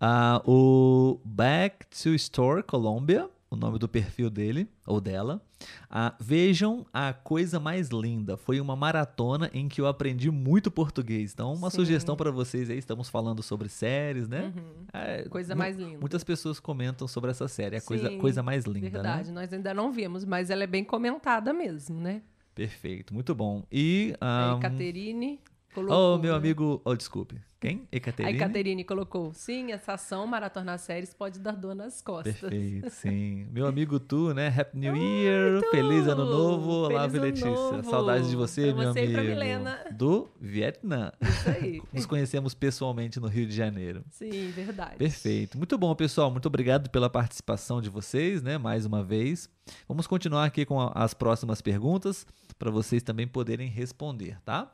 [0.00, 5.40] Ah, o Back to Store Colombia, o nome do perfil dele ou dela.
[5.88, 8.36] Ah, vejam a coisa mais linda.
[8.36, 11.32] Foi uma maratona em que eu aprendi muito português.
[11.32, 11.76] Então, uma Sim.
[11.76, 12.78] sugestão para vocês aí.
[12.78, 14.52] Estamos falando sobre séries, né?
[14.56, 14.86] Uhum.
[14.92, 15.98] É, Coisa mais linda.
[15.98, 17.76] Muitas pessoas comentam sobre essa série.
[17.76, 19.40] É a coisa, coisa mais linda, Verdade, né?
[19.40, 22.22] nós ainda não vimos, mas ela é bem comentada mesmo, né?
[22.54, 23.64] Perfeito, muito bom.
[23.70, 24.14] E.
[24.20, 25.40] a ah, Ecaterine
[25.74, 26.14] colocou.
[26.14, 26.38] oh, meu né?
[26.38, 26.80] amigo.
[26.84, 27.40] Oh, desculpe.
[27.60, 27.86] Quem?
[27.92, 28.34] A Ecaterine?
[28.36, 32.34] Ecaterine colocou, sim, essa ação maratonar séries pode dar dor nas costas.
[32.34, 33.46] Perfeito, sim.
[33.54, 34.48] Meu amigo Tu, né?
[34.48, 36.70] Happy New Year, feliz ano novo.
[36.88, 37.50] Olá, Feliz ano Letícia.
[37.50, 37.88] novo.
[37.88, 39.12] Saudades de você, Pra meu você e amigo.
[39.12, 39.78] pra Milena.
[39.92, 41.12] Do Vietnã.
[41.20, 41.82] Isso aí.
[41.94, 44.02] Nos conhecemos pessoalmente no Rio de Janeiro.
[44.10, 44.96] Sim, verdade.
[44.96, 45.56] Perfeito.
[45.56, 46.32] Muito bom, pessoal.
[46.32, 48.58] Muito obrigado pela participação de vocês, né?
[48.58, 49.48] Mais uma vez.
[49.86, 52.26] Vamos continuar aqui com as próximas perguntas
[52.58, 54.68] para vocês também poderem responder, tá?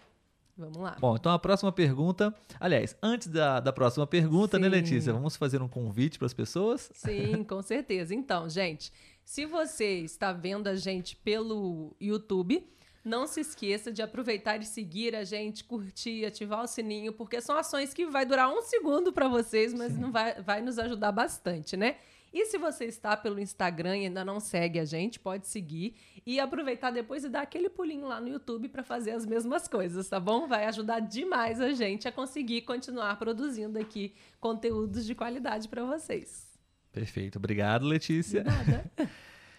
[0.58, 0.96] Vamos lá.
[0.98, 2.34] Bom, então a próxima pergunta.
[2.58, 4.74] Aliás, antes da, da próxima pergunta, né, Sim.
[4.74, 5.12] Letícia?
[5.12, 6.90] Vamos fazer um convite para as pessoas?
[6.92, 8.12] Sim, com certeza.
[8.12, 8.92] Então, gente,
[9.24, 12.68] se você está vendo a gente pelo YouTube,
[13.04, 17.56] não se esqueça de aproveitar e seguir a gente, curtir, ativar o sininho, porque são
[17.56, 21.76] ações que vai durar um segundo para vocês, mas não vai, vai nos ajudar bastante,
[21.76, 21.96] né?
[22.40, 26.38] E se você está pelo Instagram e ainda não segue a gente, pode seguir e
[26.38, 30.20] aproveitar depois e dar aquele pulinho lá no YouTube para fazer as mesmas coisas, tá
[30.20, 30.46] bom?
[30.46, 36.46] Vai ajudar demais a gente a conseguir continuar produzindo aqui conteúdos de qualidade para vocês.
[36.92, 37.38] Perfeito.
[37.38, 38.44] Obrigado, Letícia.
[38.44, 38.88] Nada.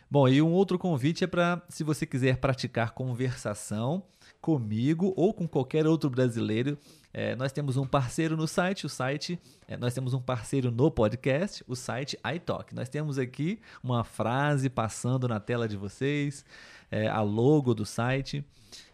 [0.10, 4.06] Bom, e um outro convite é para, se você quiser praticar conversação
[4.40, 6.78] comigo ou com qualquer outro brasileiro,
[7.14, 10.92] é, nós temos um parceiro no site, o site, é, nós temos um parceiro no
[10.92, 12.74] podcast, o site iTalk.
[12.76, 16.46] Nós temos aqui uma frase passando na tela de vocês,
[16.92, 18.46] é, a logo do site.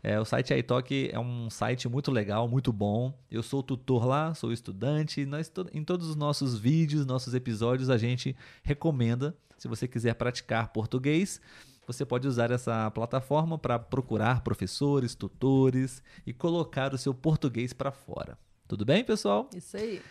[0.01, 3.13] É, o site iTalk é um site muito legal, muito bom.
[3.29, 5.25] Eu sou tutor lá, sou estudante.
[5.25, 9.35] Nós, em todos os nossos vídeos, nossos episódios, a gente recomenda.
[9.57, 11.41] Se você quiser praticar português,
[11.87, 17.91] você pode usar essa plataforma para procurar professores, tutores e colocar o seu português para
[17.91, 18.37] fora.
[18.67, 19.49] Tudo bem, pessoal?
[19.55, 20.01] Isso aí.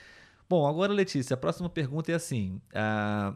[0.48, 3.34] Bom, agora, Letícia, a próxima pergunta é assim: ah,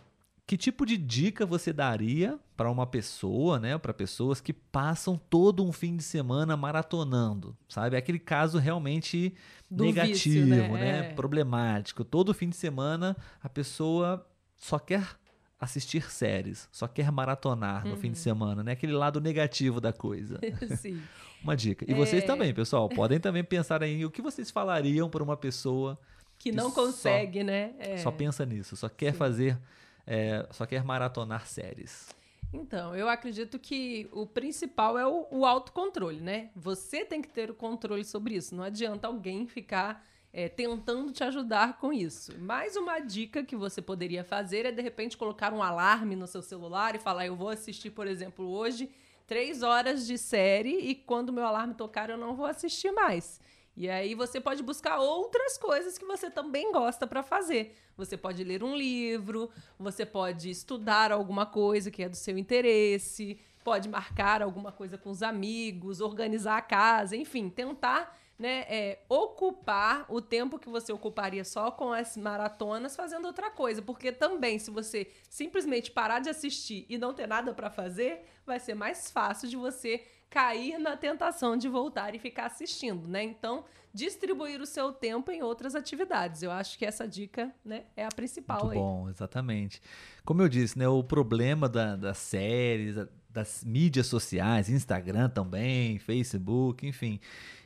[0.49, 5.63] que tipo de dica você daria para uma pessoa, né, para pessoas que passam todo
[5.63, 7.97] um fim de semana maratonando, sabe?
[7.97, 9.35] Aquele caso realmente
[9.71, 10.69] Do negativo, vício, né?
[10.69, 10.99] né?
[10.99, 11.13] É.
[11.13, 12.03] Problemático.
[12.03, 15.07] Todo fim de semana a pessoa só quer
[15.61, 17.97] assistir séries, só quer maratonar no Uhum.
[17.97, 18.73] fim de semana, né?
[18.73, 20.39] Aquele lado negativo da coisa.
[20.81, 21.03] Sim.
[21.43, 21.85] Uma dica.
[21.89, 22.27] E vocês É.
[22.27, 25.99] também, pessoal, podem também pensar aí o que vocês falariam para uma pessoa
[26.39, 27.73] Que Que não só- consegue, né?
[27.81, 27.97] É.
[27.99, 29.19] só pensa nisso, só quer Sim.
[29.19, 29.59] fazer,
[30.07, 32.09] é, só quer maratonar séries.
[32.53, 36.51] Então, eu acredito que o principal é o, o autocontrole, né?
[36.55, 38.55] Você tem que ter o controle sobre isso.
[38.55, 40.03] Não adianta alguém ficar
[40.39, 42.39] é, tentando te ajudar com isso.
[42.39, 46.41] Mais uma dica que você poderia fazer é, de repente, colocar um alarme no seu
[46.41, 48.89] celular e falar: eu vou assistir, por exemplo, hoje,
[49.27, 53.41] três horas de série e quando meu alarme tocar, eu não vou assistir mais.
[53.77, 57.77] E aí você pode buscar outras coisas que você também gosta para fazer.
[57.97, 63.41] Você pode ler um livro, você pode estudar alguma coisa que é do seu interesse,
[63.65, 70.07] pode marcar alguma coisa com os amigos, organizar a casa, enfim, tentar né, é, ocupar
[70.09, 73.83] o tempo que você ocuparia só com as maratonas fazendo outra coisa.
[73.83, 78.61] Porque também, se você simplesmente parar de assistir e não ter nada para fazer, vai
[78.61, 83.23] ser mais fácil de você cair na tentação de voltar e ficar assistindo, né?
[83.23, 86.43] Então, distribuir o seu tempo em outras atividades.
[86.43, 88.79] Eu acho que essa dica, né, é a principal Muito aí.
[88.79, 89.81] bom, exatamente.
[90.25, 92.95] Como eu disse, né, o problema da, das séries,
[93.31, 97.19] das mídias sociais, Instagram também, Facebook, enfim,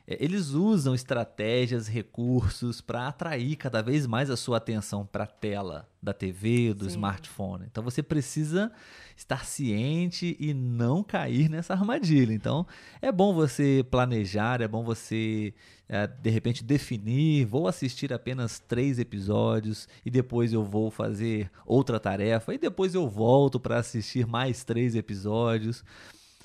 [0.07, 5.89] eles usam estratégias, recursos para atrair cada vez mais a sua atenção para a tela
[6.03, 6.91] da TV, do Sim.
[6.91, 7.67] smartphone.
[7.71, 8.73] Então você precisa
[9.17, 12.33] estar ciente e não cair nessa armadilha.
[12.33, 12.67] Então
[13.01, 15.55] é bom você planejar, é bom você
[15.89, 22.01] é, de repente definir, vou assistir apenas três episódios e depois eu vou fazer outra
[22.01, 25.85] tarefa e depois eu volto para assistir mais três episódios,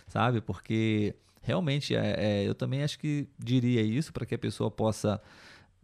[0.07, 0.41] sabe?
[0.41, 1.15] Porque
[1.47, 5.21] realmente, é, é, eu também acho que diria isso para que a pessoa possa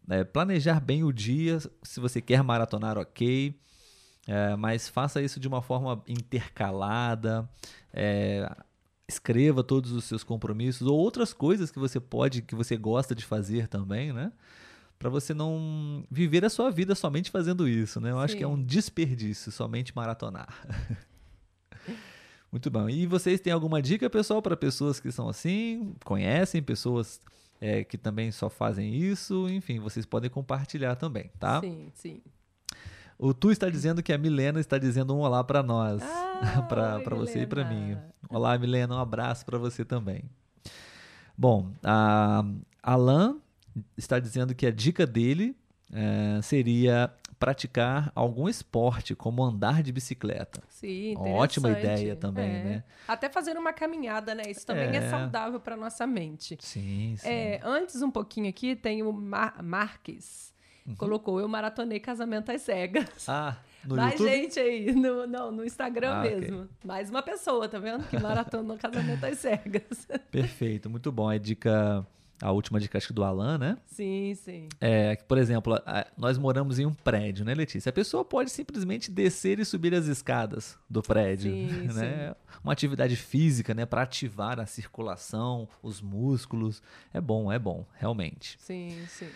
[0.10, 1.58] é, planejar bem o dia.
[1.82, 3.58] Se você quer maratonar, ok.
[4.28, 7.50] É, mas faça isso de uma forma intercalada.
[7.94, 8.46] É,
[9.08, 13.24] escreva todos os seus compromissos ou outras coisas que você pode, que você gosta de
[13.24, 14.34] fazer também, né?
[15.00, 18.12] Para você não viver a sua vida somente fazendo isso, né?
[18.12, 18.24] Eu Sim.
[18.24, 20.54] acho que é um desperdício somente maratonar.
[22.54, 22.88] Muito bom.
[22.88, 27.20] E vocês têm alguma dica, pessoal, para pessoas que são assim, conhecem pessoas
[27.60, 29.50] é, que também só fazem isso?
[29.50, 31.62] Enfim, vocês podem compartilhar também, tá?
[31.62, 32.22] Sim, sim.
[33.18, 37.16] O Tu está dizendo que a Milena está dizendo um olá para nós, ah, para
[37.16, 37.98] você e para mim.
[38.30, 40.24] Olá, Milena, um abraço para você também.
[41.36, 42.46] Bom, a
[42.84, 43.38] Alan
[43.98, 45.58] está dizendo que a dica dele
[45.92, 47.12] é, seria
[47.44, 50.64] praticar algum esporte, como andar de bicicleta.
[50.70, 52.64] Sim, Ótima ideia também, é.
[52.64, 52.84] né?
[53.06, 54.44] Até fazer uma caminhada, né?
[54.48, 56.58] Isso também é, é saudável para nossa mente.
[56.62, 57.28] Sim, sim.
[57.28, 60.54] É, antes um pouquinho aqui tem o Mar Marques.
[60.88, 60.96] Uhum.
[60.96, 63.28] Colocou, eu maratonei casamento às cegas.
[63.28, 64.32] Ah, no Mais YouTube?
[64.32, 66.62] gente aí, no, não, no Instagram ah, mesmo.
[66.62, 66.70] Okay.
[66.86, 68.08] Mais uma pessoa, tá vendo?
[68.08, 70.08] Que maratonou casamento às cegas.
[70.32, 71.30] Perfeito, muito bom.
[71.30, 72.08] É dica
[72.44, 73.78] a última dica acho que do Alan, né?
[73.86, 74.68] Sim, sim.
[74.82, 75.80] É, por exemplo,
[76.18, 77.90] nós moramos em um prédio, né, Letícia?
[77.90, 82.30] A pessoa pode simplesmente descer e subir as escadas do prédio, sim, né?
[82.30, 82.36] Sim.
[82.62, 86.82] Uma atividade física, né, para ativar a circulação, os músculos.
[87.14, 88.58] É bom, é bom, realmente.
[88.60, 89.30] Sim, sim.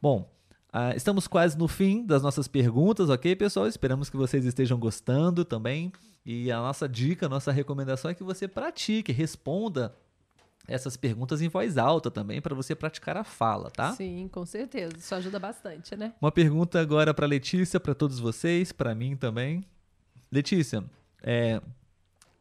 [0.00, 0.30] Bom,
[0.72, 3.66] Uh, estamos quase no fim das nossas perguntas, ok, pessoal?
[3.66, 5.90] Esperamos que vocês estejam gostando também.
[6.24, 9.92] E a nossa dica, a nossa recomendação é que você pratique, responda
[10.70, 13.92] essas perguntas em voz alta também para você praticar a fala, tá?
[13.92, 14.96] Sim, com certeza.
[14.96, 16.14] Isso ajuda bastante, né?
[16.20, 19.64] Uma pergunta agora para Letícia, para todos vocês, para mim também.
[20.30, 20.84] Letícia,
[21.22, 21.60] é,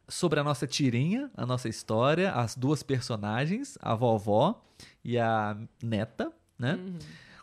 [0.08, 4.64] sobre a nossa tirinha, a nossa história, as duas personagens, a vovó
[5.04, 6.76] e a neta, né?
[6.76, 7.00] Uhum.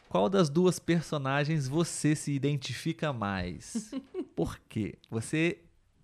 [0.09, 3.91] Qual das duas personagens você se identifica mais?
[4.37, 4.97] Por quê?
[5.11, 5.59] Você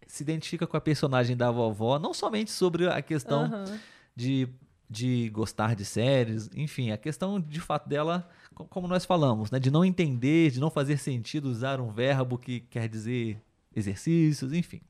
[0.07, 3.79] se identifica com a personagem da vovó, não somente sobre a questão uhum.
[4.15, 4.49] de
[4.93, 9.71] de gostar de séries, enfim, a questão de fato dela, como nós falamos, né, de
[9.71, 13.43] não entender, de não fazer sentido usar um verbo que quer dizer
[13.75, 14.83] exercícios, enfim.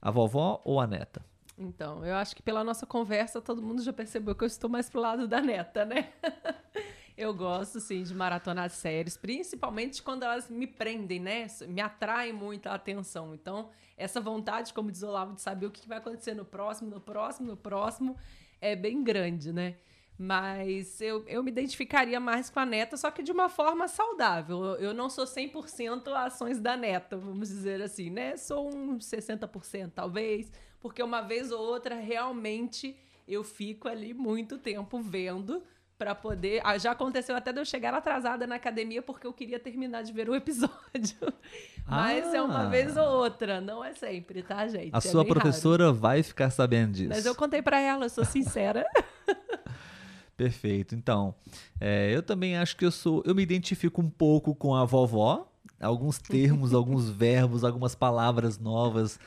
[0.00, 1.24] A vovó ou a neta?
[1.56, 4.90] Então, eu acho que pela nossa conversa todo mundo já percebeu que eu estou mais
[4.90, 6.12] pro lado da neta, né?
[7.16, 11.46] eu gosto, sim, de maratonar séries, principalmente quando elas me prendem, né?
[11.68, 13.34] Me atraem muito a atenção.
[13.34, 16.90] Então, essa vontade, como diz o Olavo, de saber o que vai acontecer no próximo,
[16.90, 18.16] no próximo, no próximo,
[18.62, 19.76] é bem grande, né?
[20.16, 24.76] Mas eu, eu me identificaria mais com a neta, só que de uma forma saudável.
[24.76, 28.36] Eu não sou 100% ações da neta, vamos dizer assim, né?
[28.36, 32.96] Sou um 60% talvez, porque uma vez ou outra realmente
[33.26, 35.62] eu fico ali muito tempo vendo
[36.02, 36.60] para poder.
[36.64, 40.12] Ah, já aconteceu até de eu chegar atrasada na academia porque eu queria terminar de
[40.12, 40.72] ver o episódio.
[41.86, 42.36] Mas ah.
[42.36, 42.68] é uma ah.
[42.68, 44.92] vez ou outra, não é sempre, tá, gente?
[44.92, 45.96] A é sua professora raro.
[45.96, 47.08] vai ficar sabendo disso.
[47.08, 48.84] Mas eu contei para ela, eu sou sincera.
[50.36, 50.96] Perfeito.
[50.96, 51.36] Então,
[51.80, 53.22] é, eu também acho que eu sou.
[53.24, 55.48] Eu me identifico um pouco com a vovó.
[55.80, 59.20] Alguns termos, alguns verbos, algumas palavras novas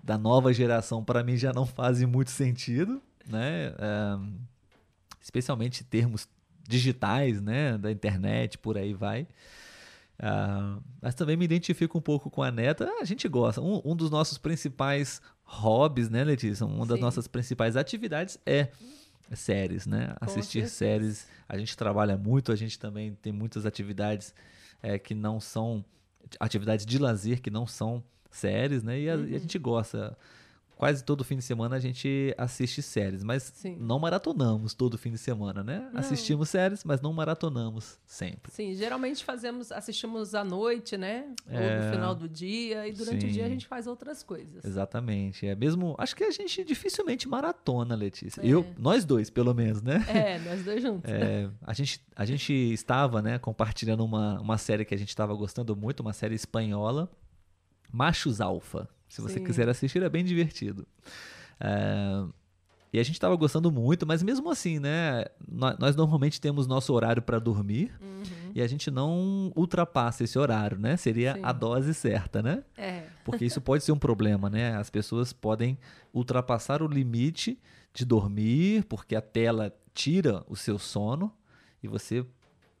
[0.00, 3.74] da nova geração para mim já não fazem muito sentido, né?
[3.78, 4.49] É,
[5.30, 6.28] especialmente termos
[6.68, 9.22] digitais, né, da internet, por aí vai.
[10.18, 12.90] Uh, mas também me identifico um pouco com a neta.
[13.00, 13.60] A gente gosta.
[13.60, 16.66] Um, um dos nossos principais hobbies, né, Letícia?
[16.66, 18.68] Uma das nossas principais atividades é
[19.32, 20.14] séries, né?
[20.18, 20.74] Com Assistir certeza.
[20.74, 21.28] séries.
[21.48, 24.34] A gente trabalha muito, a gente também tem muitas atividades
[24.82, 25.82] é, que não são
[26.38, 29.00] atividades de lazer que não são séries, né?
[29.00, 29.20] E a, uhum.
[29.22, 29.38] e a uhum.
[29.38, 30.18] gente gosta
[30.80, 33.76] quase todo fim de semana a gente assiste séries, mas Sim.
[33.78, 35.90] não maratonamos todo fim de semana, né?
[35.92, 36.00] Não.
[36.00, 38.50] Assistimos séries, mas não maratonamos sempre.
[38.50, 41.34] Sim, geralmente fazemos, assistimos à noite, né?
[41.46, 41.84] Ou É.
[41.84, 43.34] no final do dia, e durante o Sim.
[43.34, 44.64] dia a gente faz outras coisas.
[44.64, 45.46] Exatamente.
[45.46, 45.94] É mesmo.
[45.98, 48.40] Acho que a gente dificilmente maratona, Letícia.
[48.40, 48.46] É.
[48.46, 50.02] Eu, nós dois, pelo menos, né?
[50.08, 51.10] É, nós dois juntos.
[51.12, 55.34] É, a, gente, a gente estava, né, compartilhando uma, uma série que a gente estava
[55.34, 57.06] gostando muito, uma série espanhola,
[57.92, 58.88] Machos Alfa.
[59.10, 59.44] Se você Sim.
[59.44, 60.86] quiser assistir, é bem divertido.
[61.58, 62.24] É,
[62.92, 66.92] e a gente estava gostando muito, mas mesmo assim, né, nó- nós, normalmente temos nosso
[66.92, 68.52] horário para dormir Uhum.
[68.54, 70.96] e a gente não ultrapassa esse horário, né?
[70.96, 71.40] Seria Sim.
[71.42, 72.64] a dose certa, né?
[72.76, 74.74] É, Porque isso pode ser um problema, né?
[74.76, 75.76] As pessoas podem
[76.14, 77.58] ultrapassar o limite
[77.92, 81.32] de dormir, porque a tela tira o seu sono
[81.82, 82.24] e você,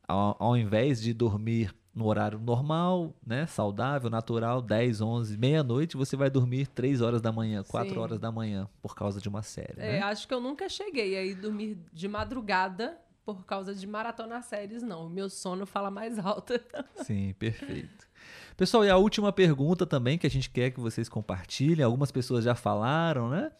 [0.08, 6.16] ao, ao invés de dormir no horário normal, né, saudável, natural, 10, 11, meia-noite, você
[6.16, 7.98] vai dormir 3 horas da manhã, 4 Sim.
[7.98, 10.02] horas da manhã, por causa de uma série, é, né?
[10.02, 15.06] acho que eu nunca cheguei aí dormir de madrugada por causa de maratonar séries, não.
[15.06, 16.54] O meu sono fala mais alto.
[17.04, 18.08] Sim, perfeito.
[18.56, 22.44] Pessoal, e a última pergunta também que a gente quer que vocês compartilhem, algumas pessoas
[22.44, 23.50] já falaram, né?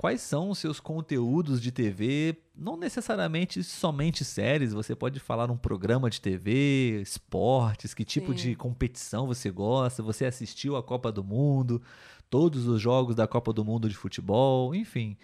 [0.00, 2.36] Quais são os seus conteúdos de TV?
[2.54, 8.50] Não necessariamente somente séries, você pode falar um programa de TV, esportes, que tipo Sim.
[8.50, 11.82] de competição você gosta, você assistiu a Copa do Mundo,
[12.30, 15.16] todos os jogos da Copa do Mundo de futebol, enfim.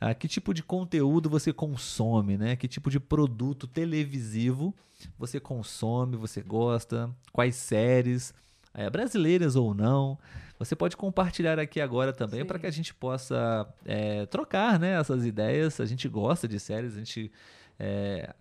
[0.00, 2.56] Ah, que tipo de conteúdo você consome, né?
[2.56, 4.74] Que tipo de produto televisivo
[5.16, 8.34] você consome, você gosta, quais séries,
[8.76, 10.18] eh, brasileiras ou não.
[10.58, 15.26] Você pode compartilhar aqui agora também para que a gente possa eh, trocar né, essas
[15.26, 15.80] ideias.
[15.80, 17.30] A gente gosta de séries, a gente.
[17.78, 18.32] eh,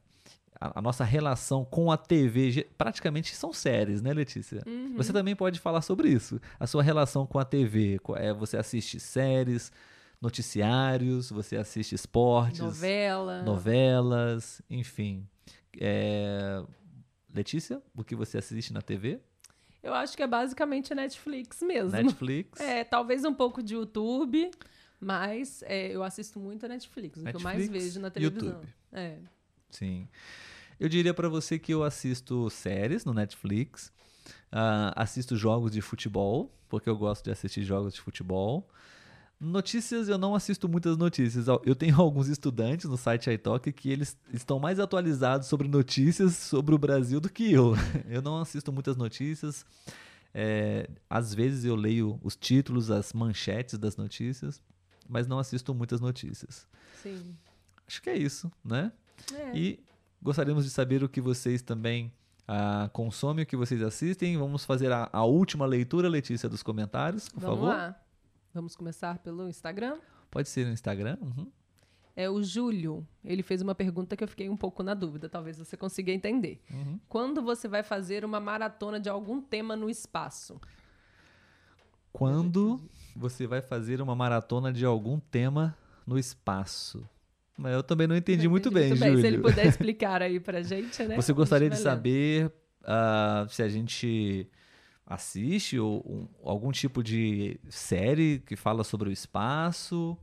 [0.60, 4.64] a, a nossa relação com a TV praticamente são séries, né, Letícia?
[4.66, 4.96] Uhum.
[4.96, 6.40] Você também pode falar sobre isso.
[6.60, 8.00] A sua relação com a TV.
[8.16, 9.72] É, você assiste séries,
[10.22, 13.44] noticiários, você assiste esportes, Novela.
[13.44, 15.28] novelas, enfim.
[15.80, 16.64] É,
[17.34, 19.20] Letícia, o que você assiste na TV?
[19.86, 21.92] Eu acho que é basicamente Netflix mesmo.
[21.92, 22.60] Netflix?
[22.60, 24.50] É, talvez um pouco de YouTube,
[25.00, 28.48] mas é, eu assisto muito a Netflix, o que eu mais Netflix, vejo na televisão.
[28.48, 28.68] YouTube.
[28.92, 29.20] É.
[29.70, 30.08] Sim.
[30.80, 33.94] Eu diria pra você que eu assisto séries no Netflix,
[34.52, 38.68] ah, assisto jogos de futebol, porque eu gosto de assistir jogos de futebol.
[39.46, 41.46] Notícias, eu não assisto muitas notícias.
[41.64, 46.74] Eu tenho alguns estudantes no site iTalk que eles estão mais atualizados sobre notícias sobre
[46.74, 47.76] o Brasil do que eu.
[48.10, 49.66] Eu não assisto muitas notícias.
[50.34, 54.62] É, às vezes eu leio os títulos, as manchetes das notícias,
[55.08, 56.68] mas não assisto muitas notícias.
[57.02, 57.38] Sim.
[57.88, 58.92] Acho que é isso, né?
[59.34, 59.58] É.
[59.58, 59.80] E
[60.22, 62.12] gostaríamos de saber o que vocês também
[62.48, 64.38] ah, consomem, o que vocês assistem.
[64.38, 67.70] Vamos fazer a, a última leitura, Letícia, dos comentários, por Vamos favor.
[67.70, 68.05] lá.
[68.56, 69.98] Vamos começar pelo Instagram.
[70.32, 71.18] Pode ser no Instagram.
[71.22, 71.52] uhum.
[72.16, 73.06] É o Júlio.
[73.22, 76.62] Ele fez uma pergunta que eu fiquei um pouco na dúvida, talvez você consiga entender.
[76.72, 76.98] Uhum.
[77.10, 80.58] Quando você vai fazer uma maratona de algum tema no espaço?
[82.14, 82.80] Quando
[83.14, 85.78] você vai fazer uma maratona de algum tema
[86.08, 87.06] no espaço?
[87.58, 89.26] Mas eu também não entendi Não muito entendi bem, Se Júlio.
[89.26, 91.18] ele puder explicar aí pra gente, né?
[91.18, 92.50] Você gostaria de saber
[92.86, 94.50] ah, se a gente
[95.06, 100.18] assiste ou, um- algum tipo de série que fala sobre o espaço?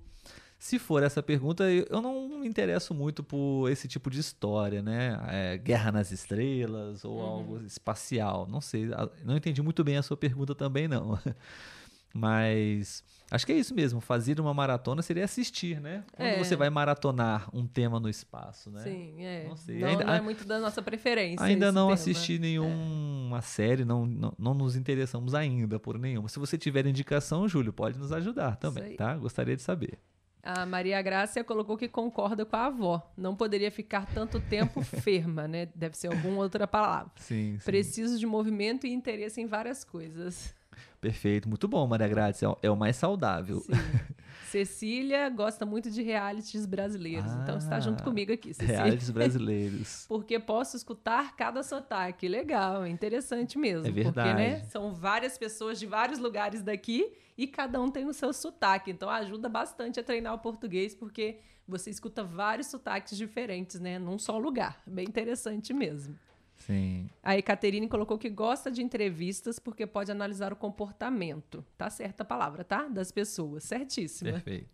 [0.58, 5.18] Se for essa pergunta, eu não me interesso muito por esse tipo de história, né?
[5.28, 7.22] É, Guerra nas Estrelas ou Uhum.
[7.26, 8.46] algo espacial.
[8.48, 8.86] Não sei,
[9.24, 11.18] não entendi muito bem a sua pergunta também, não.
[12.14, 13.02] Mas
[13.34, 14.00] acho que é isso mesmo.
[14.00, 16.04] Fazer uma maratona seria assistir, né?
[16.12, 16.38] Quando É.
[16.38, 18.82] você vai maratonar um tema no espaço, né?
[18.82, 19.42] Sim, é.
[19.42, 19.78] Não Não, sei.
[19.80, 21.44] não, Ainda- é muito da nossa preferência.
[21.44, 21.94] Ainda não tema.
[21.94, 26.28] assisti nenhuma série, não, não, não nos interessamos ainda por nenhuma.
[26.28, 29.16] Se você tiver indicação, Júlio, pode nos ajudar também, tá?
[29.16, 29.98] Gostaria de saber.
[30.44, 33.12] A Maria Grácia colocou que concorda com a avó.
[33.16, 35.68] Não poderia ficar tanto tempo ferma, né?
[35.72, 37.12] Deve ser alguma outra palavra.
[37.16, 37.64] Sim, sim.
[37.64, 40.52] Preciso de movimento e interesse em várias coisas.
[41.00, 42.42] Perfeito, muito bom, Maria Grátis.
[42.42, 43.60] É o- É mais saudável.
[43.60, 43.72] Sim.
[44.50, 47.32] Cecília gosta muito de realities brasileiros.
[47.32, 48.76] então está junto Ah, comigo aqui, Cecília.
[48.82, 50.04] Realities brasileiros.
[50.06, 52.28] Porque posso escutar cada sotaque.
[52.28, 53.86] Legal, é interessante mesmo.
[53.86, 54.28] É verdade.
[54.28, 58.30] Porque, né, são várias pessoas de vários lugares daqui e cada um tem o seu
[58.32, 58.90] sotaque.
[58.90, 63.98] Então ajuda bastante a treinar o português, porque você escuta vários sotaques diferentes, né?
[63.98, 64.82] Num só lugar.
[64.86, 66.18] Bem interessante mesmo.
[66.58, 67.08] Sim.
[67.22, 71.64] A Ecaterine colocou que gosta de entrevistas porque pode analisar o comportamento.
[71.76, 72.86] Tá certa a palavra, tá?
[72.88, 73.64] Das pessoas.
[73.64, 74.32] Certíssima.
[74.32, 74.68] Perfeito.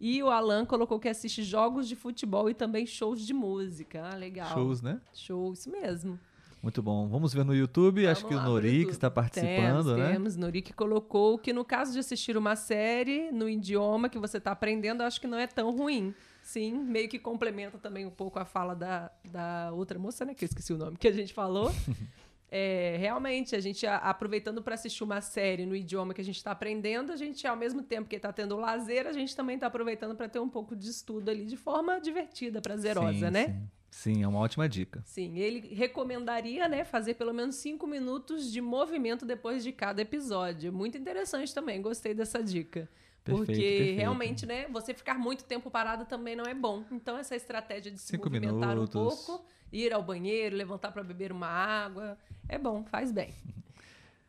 [0.00, 4.10] E o Alan colocou que assiste jogos de futebol e também shows de música.
[4.12, 4.52] Ah, legal.
[4.52, 5.00] Shows, né?
[5.12, 6.18] Show, isso mesmo.
[6.62, 7.08] Muito bom.
[7.08, 8.02] Vamos ver no YouTube.
[8.02, 10.12] Vamos Acho que o lá no Norik está participando, temos, né?
[10.12, 14.52] Temos, Norik colocou que no caso de assistir uma série no idioma que você está
[14.52, 16.14] aprendendo, acho que não é tão ruim.
[16.52, 20.34] Sim, meio que complementa também um pouco a fala da, da outra moça, né?
[20.34, 21.72] Que eu esqueci o nome, que a gente falou.
[22.54, 26.36] É, realmente, a gente a- aproveitando para assistir uma série no idioma que a gente
[26.36, 29.68] está aprendendo, a gente, ao mesmo tempo que está tendo lazer, a gente também está
[29.68, 33.46] aproveitando para ter um pouco de estudo ali de forma divertida, prazerosa, sim, né?
[33.46, 33.70] Sim.
[33.90, 35.02] Sim, é uma ótima dica.
[35.06, 40.70] Sim, ele recomendaria, né, fazer pelo menos cinco minutos de movimento depois de cada episódio.
[40.70, 42.86] Muito interessante também, gostei dessa dica.
[43.24, 43.98] Perfeito, Porque perfeito.
[43.98, 46.84] realmente, né, você ficar muito tempo parado também não é bom.
[46.90, 48.94] Então, essa estratégia de se Cinco movimentar minutos.
[48.96, 52.18] um pouco, ir ao banheiro, levantar para beber uma água,
[52.48, 53.32] é bom, faz bem.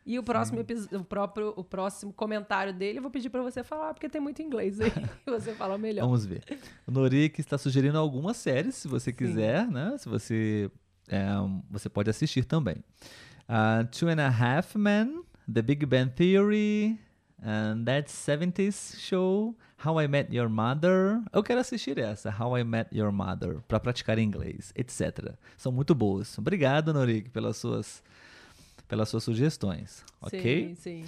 [0.06, 0.60] E o próximo,
[0.92, 4.42] o próprio, o próximo comentário dele, eu vou pedir para você falar, porque tem muito
[4.42, 4.92] inglês aí.
[5.24, 6.04] você fala melhor.
[6.04, 6.42] Vamos ver.
[6.86, 9.96] O Norik está sugerindo algumas séries, se você quiser, né?
[9.96, 10.70] Se você,
[11.08, 11.24] é,
[11.70, 12.76] você pode assistir também.
[13.48, 16.98] Uh, Two and a Half Men, The Big Bang Theory,
[17.44, 21.20] and That 70s Show, How I Met Your Mother.
[21.32, 25.34] Eu quero assistir essa, How I Met Your Mother, para praticar inglês, etc.
[25.56, 26.38] São muito boas.
[26.38, 28.02] Obrigado, Norik, pelas suas,
[28.88, 30.04] pelas suas sugestões.
[30.20, 30.68] Ok?
[30.68, 31.04] Sim, sim.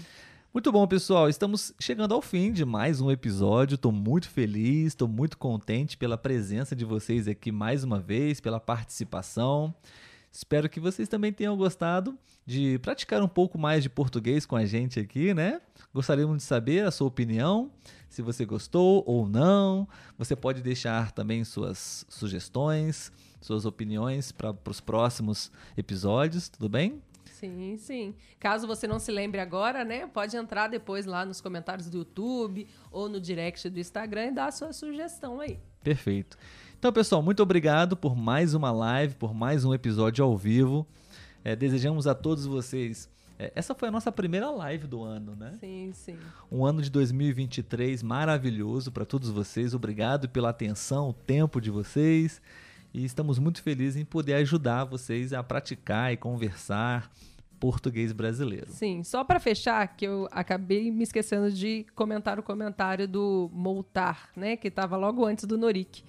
[0.53, 1.29] Muito bom, pessoal.
[1.29, 3.75] Estamos chegando ao fim de mais um episódio.
[3.75, 8.61] Estou muito feliz, estou muito contente pela presença de vocês aqui mais uma vez, pela
[8.61, 9.75] participação.
[10.37, 12.15] Espero que vocês também tenham gostado
[12.45, 15.63] de praticar um pouco mais de português com a gente aqui, né?
[15.95, 17.73] Gostaríamos de saber a sua opinião,
[18.11, 19.89] se você gostou ou não.
[20.19, 23.11] Você pode deixar também suas sugestões,
[23.41, 27.01] suas opiniões para os próximos episódios, tudo bem?
[27.25, 28.15] Sim, sim.
[28.39, 30.07] Caso você não se lembre agora, né?
[30.07, 34.49] Pode entrar depois lá nos comentários do YouTube ou no direct do Instagram e dar
[34.49, 35.59] a sua sugestão aí.
[35.83, 36.37] Perfeito.
[36.87, 40.87] Então, pessoal, muito obrigado por mais uma live, por mais um episódio ao vivo.
[41.43, 43.11] É, desejamos a todos vocês.
[43.41, 45.57] é, essa foi a nossa primeira live do ano, né?
[45.59, 46.17] Sim, sim.
[46.49, 49.75] Um ano de 2023 maravilhoso para todos vocês.
[49.75, 52.41] Obrigado pela atenção, o tempo de vocês.
[52.95, 57.11] E estamos muito felizes em poder ajudar vocês a praticar e conversar
[57.59, 58.71] português brasileiro.
[58.71, 64.31] Sim, só para fechar, que eu acabei me esquecendo de comentar o comentário do Moltar,
[64.37, 64.57] né?
[64.57, 66.05] Que estava logo antes do Norik.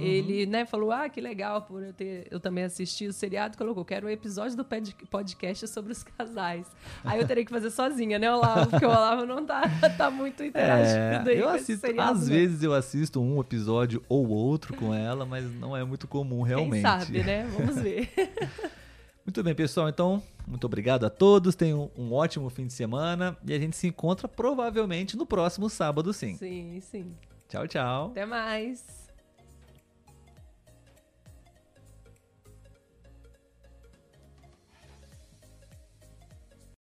[0.00, 3.84] Ele, né, falou: Ah, que legal por eu ter eu também assisti o seriado, colocou,
[3.84, 6.66] quero um episódio do pod- podcast sobre os casais.
[7.04, 8.70] Aí eu terei que fazer sozinha, né, Olavo?
[8.70, 9.62] Porque o Olavo não tá,
[9.98, 12.26] tá muito interagindo aí É, eu com esse assisto, seriado, às não.
[12.26, 16.72] vezes eu assisto um episódio ou outro com ela, mas não é muito comum realmente.
[16.72, 17.46] Quem sabe, né?
[17.56, 18.08] Vamos ver.
[19.24, 19.88] Muito bem, pessoal.
[19.88, 21.54] Então, muito obrigado a todos.
[21.54, 26.12] Tenham um ótimo fim de semana e a gente se encontra provavelmente no próximo sábado,
[26.12, 26.34] sim.
[26.36, 27.14] sim, sim.
[27.48, 28.06] Tchau, tchau.
[28.06, 29.01] Até mais.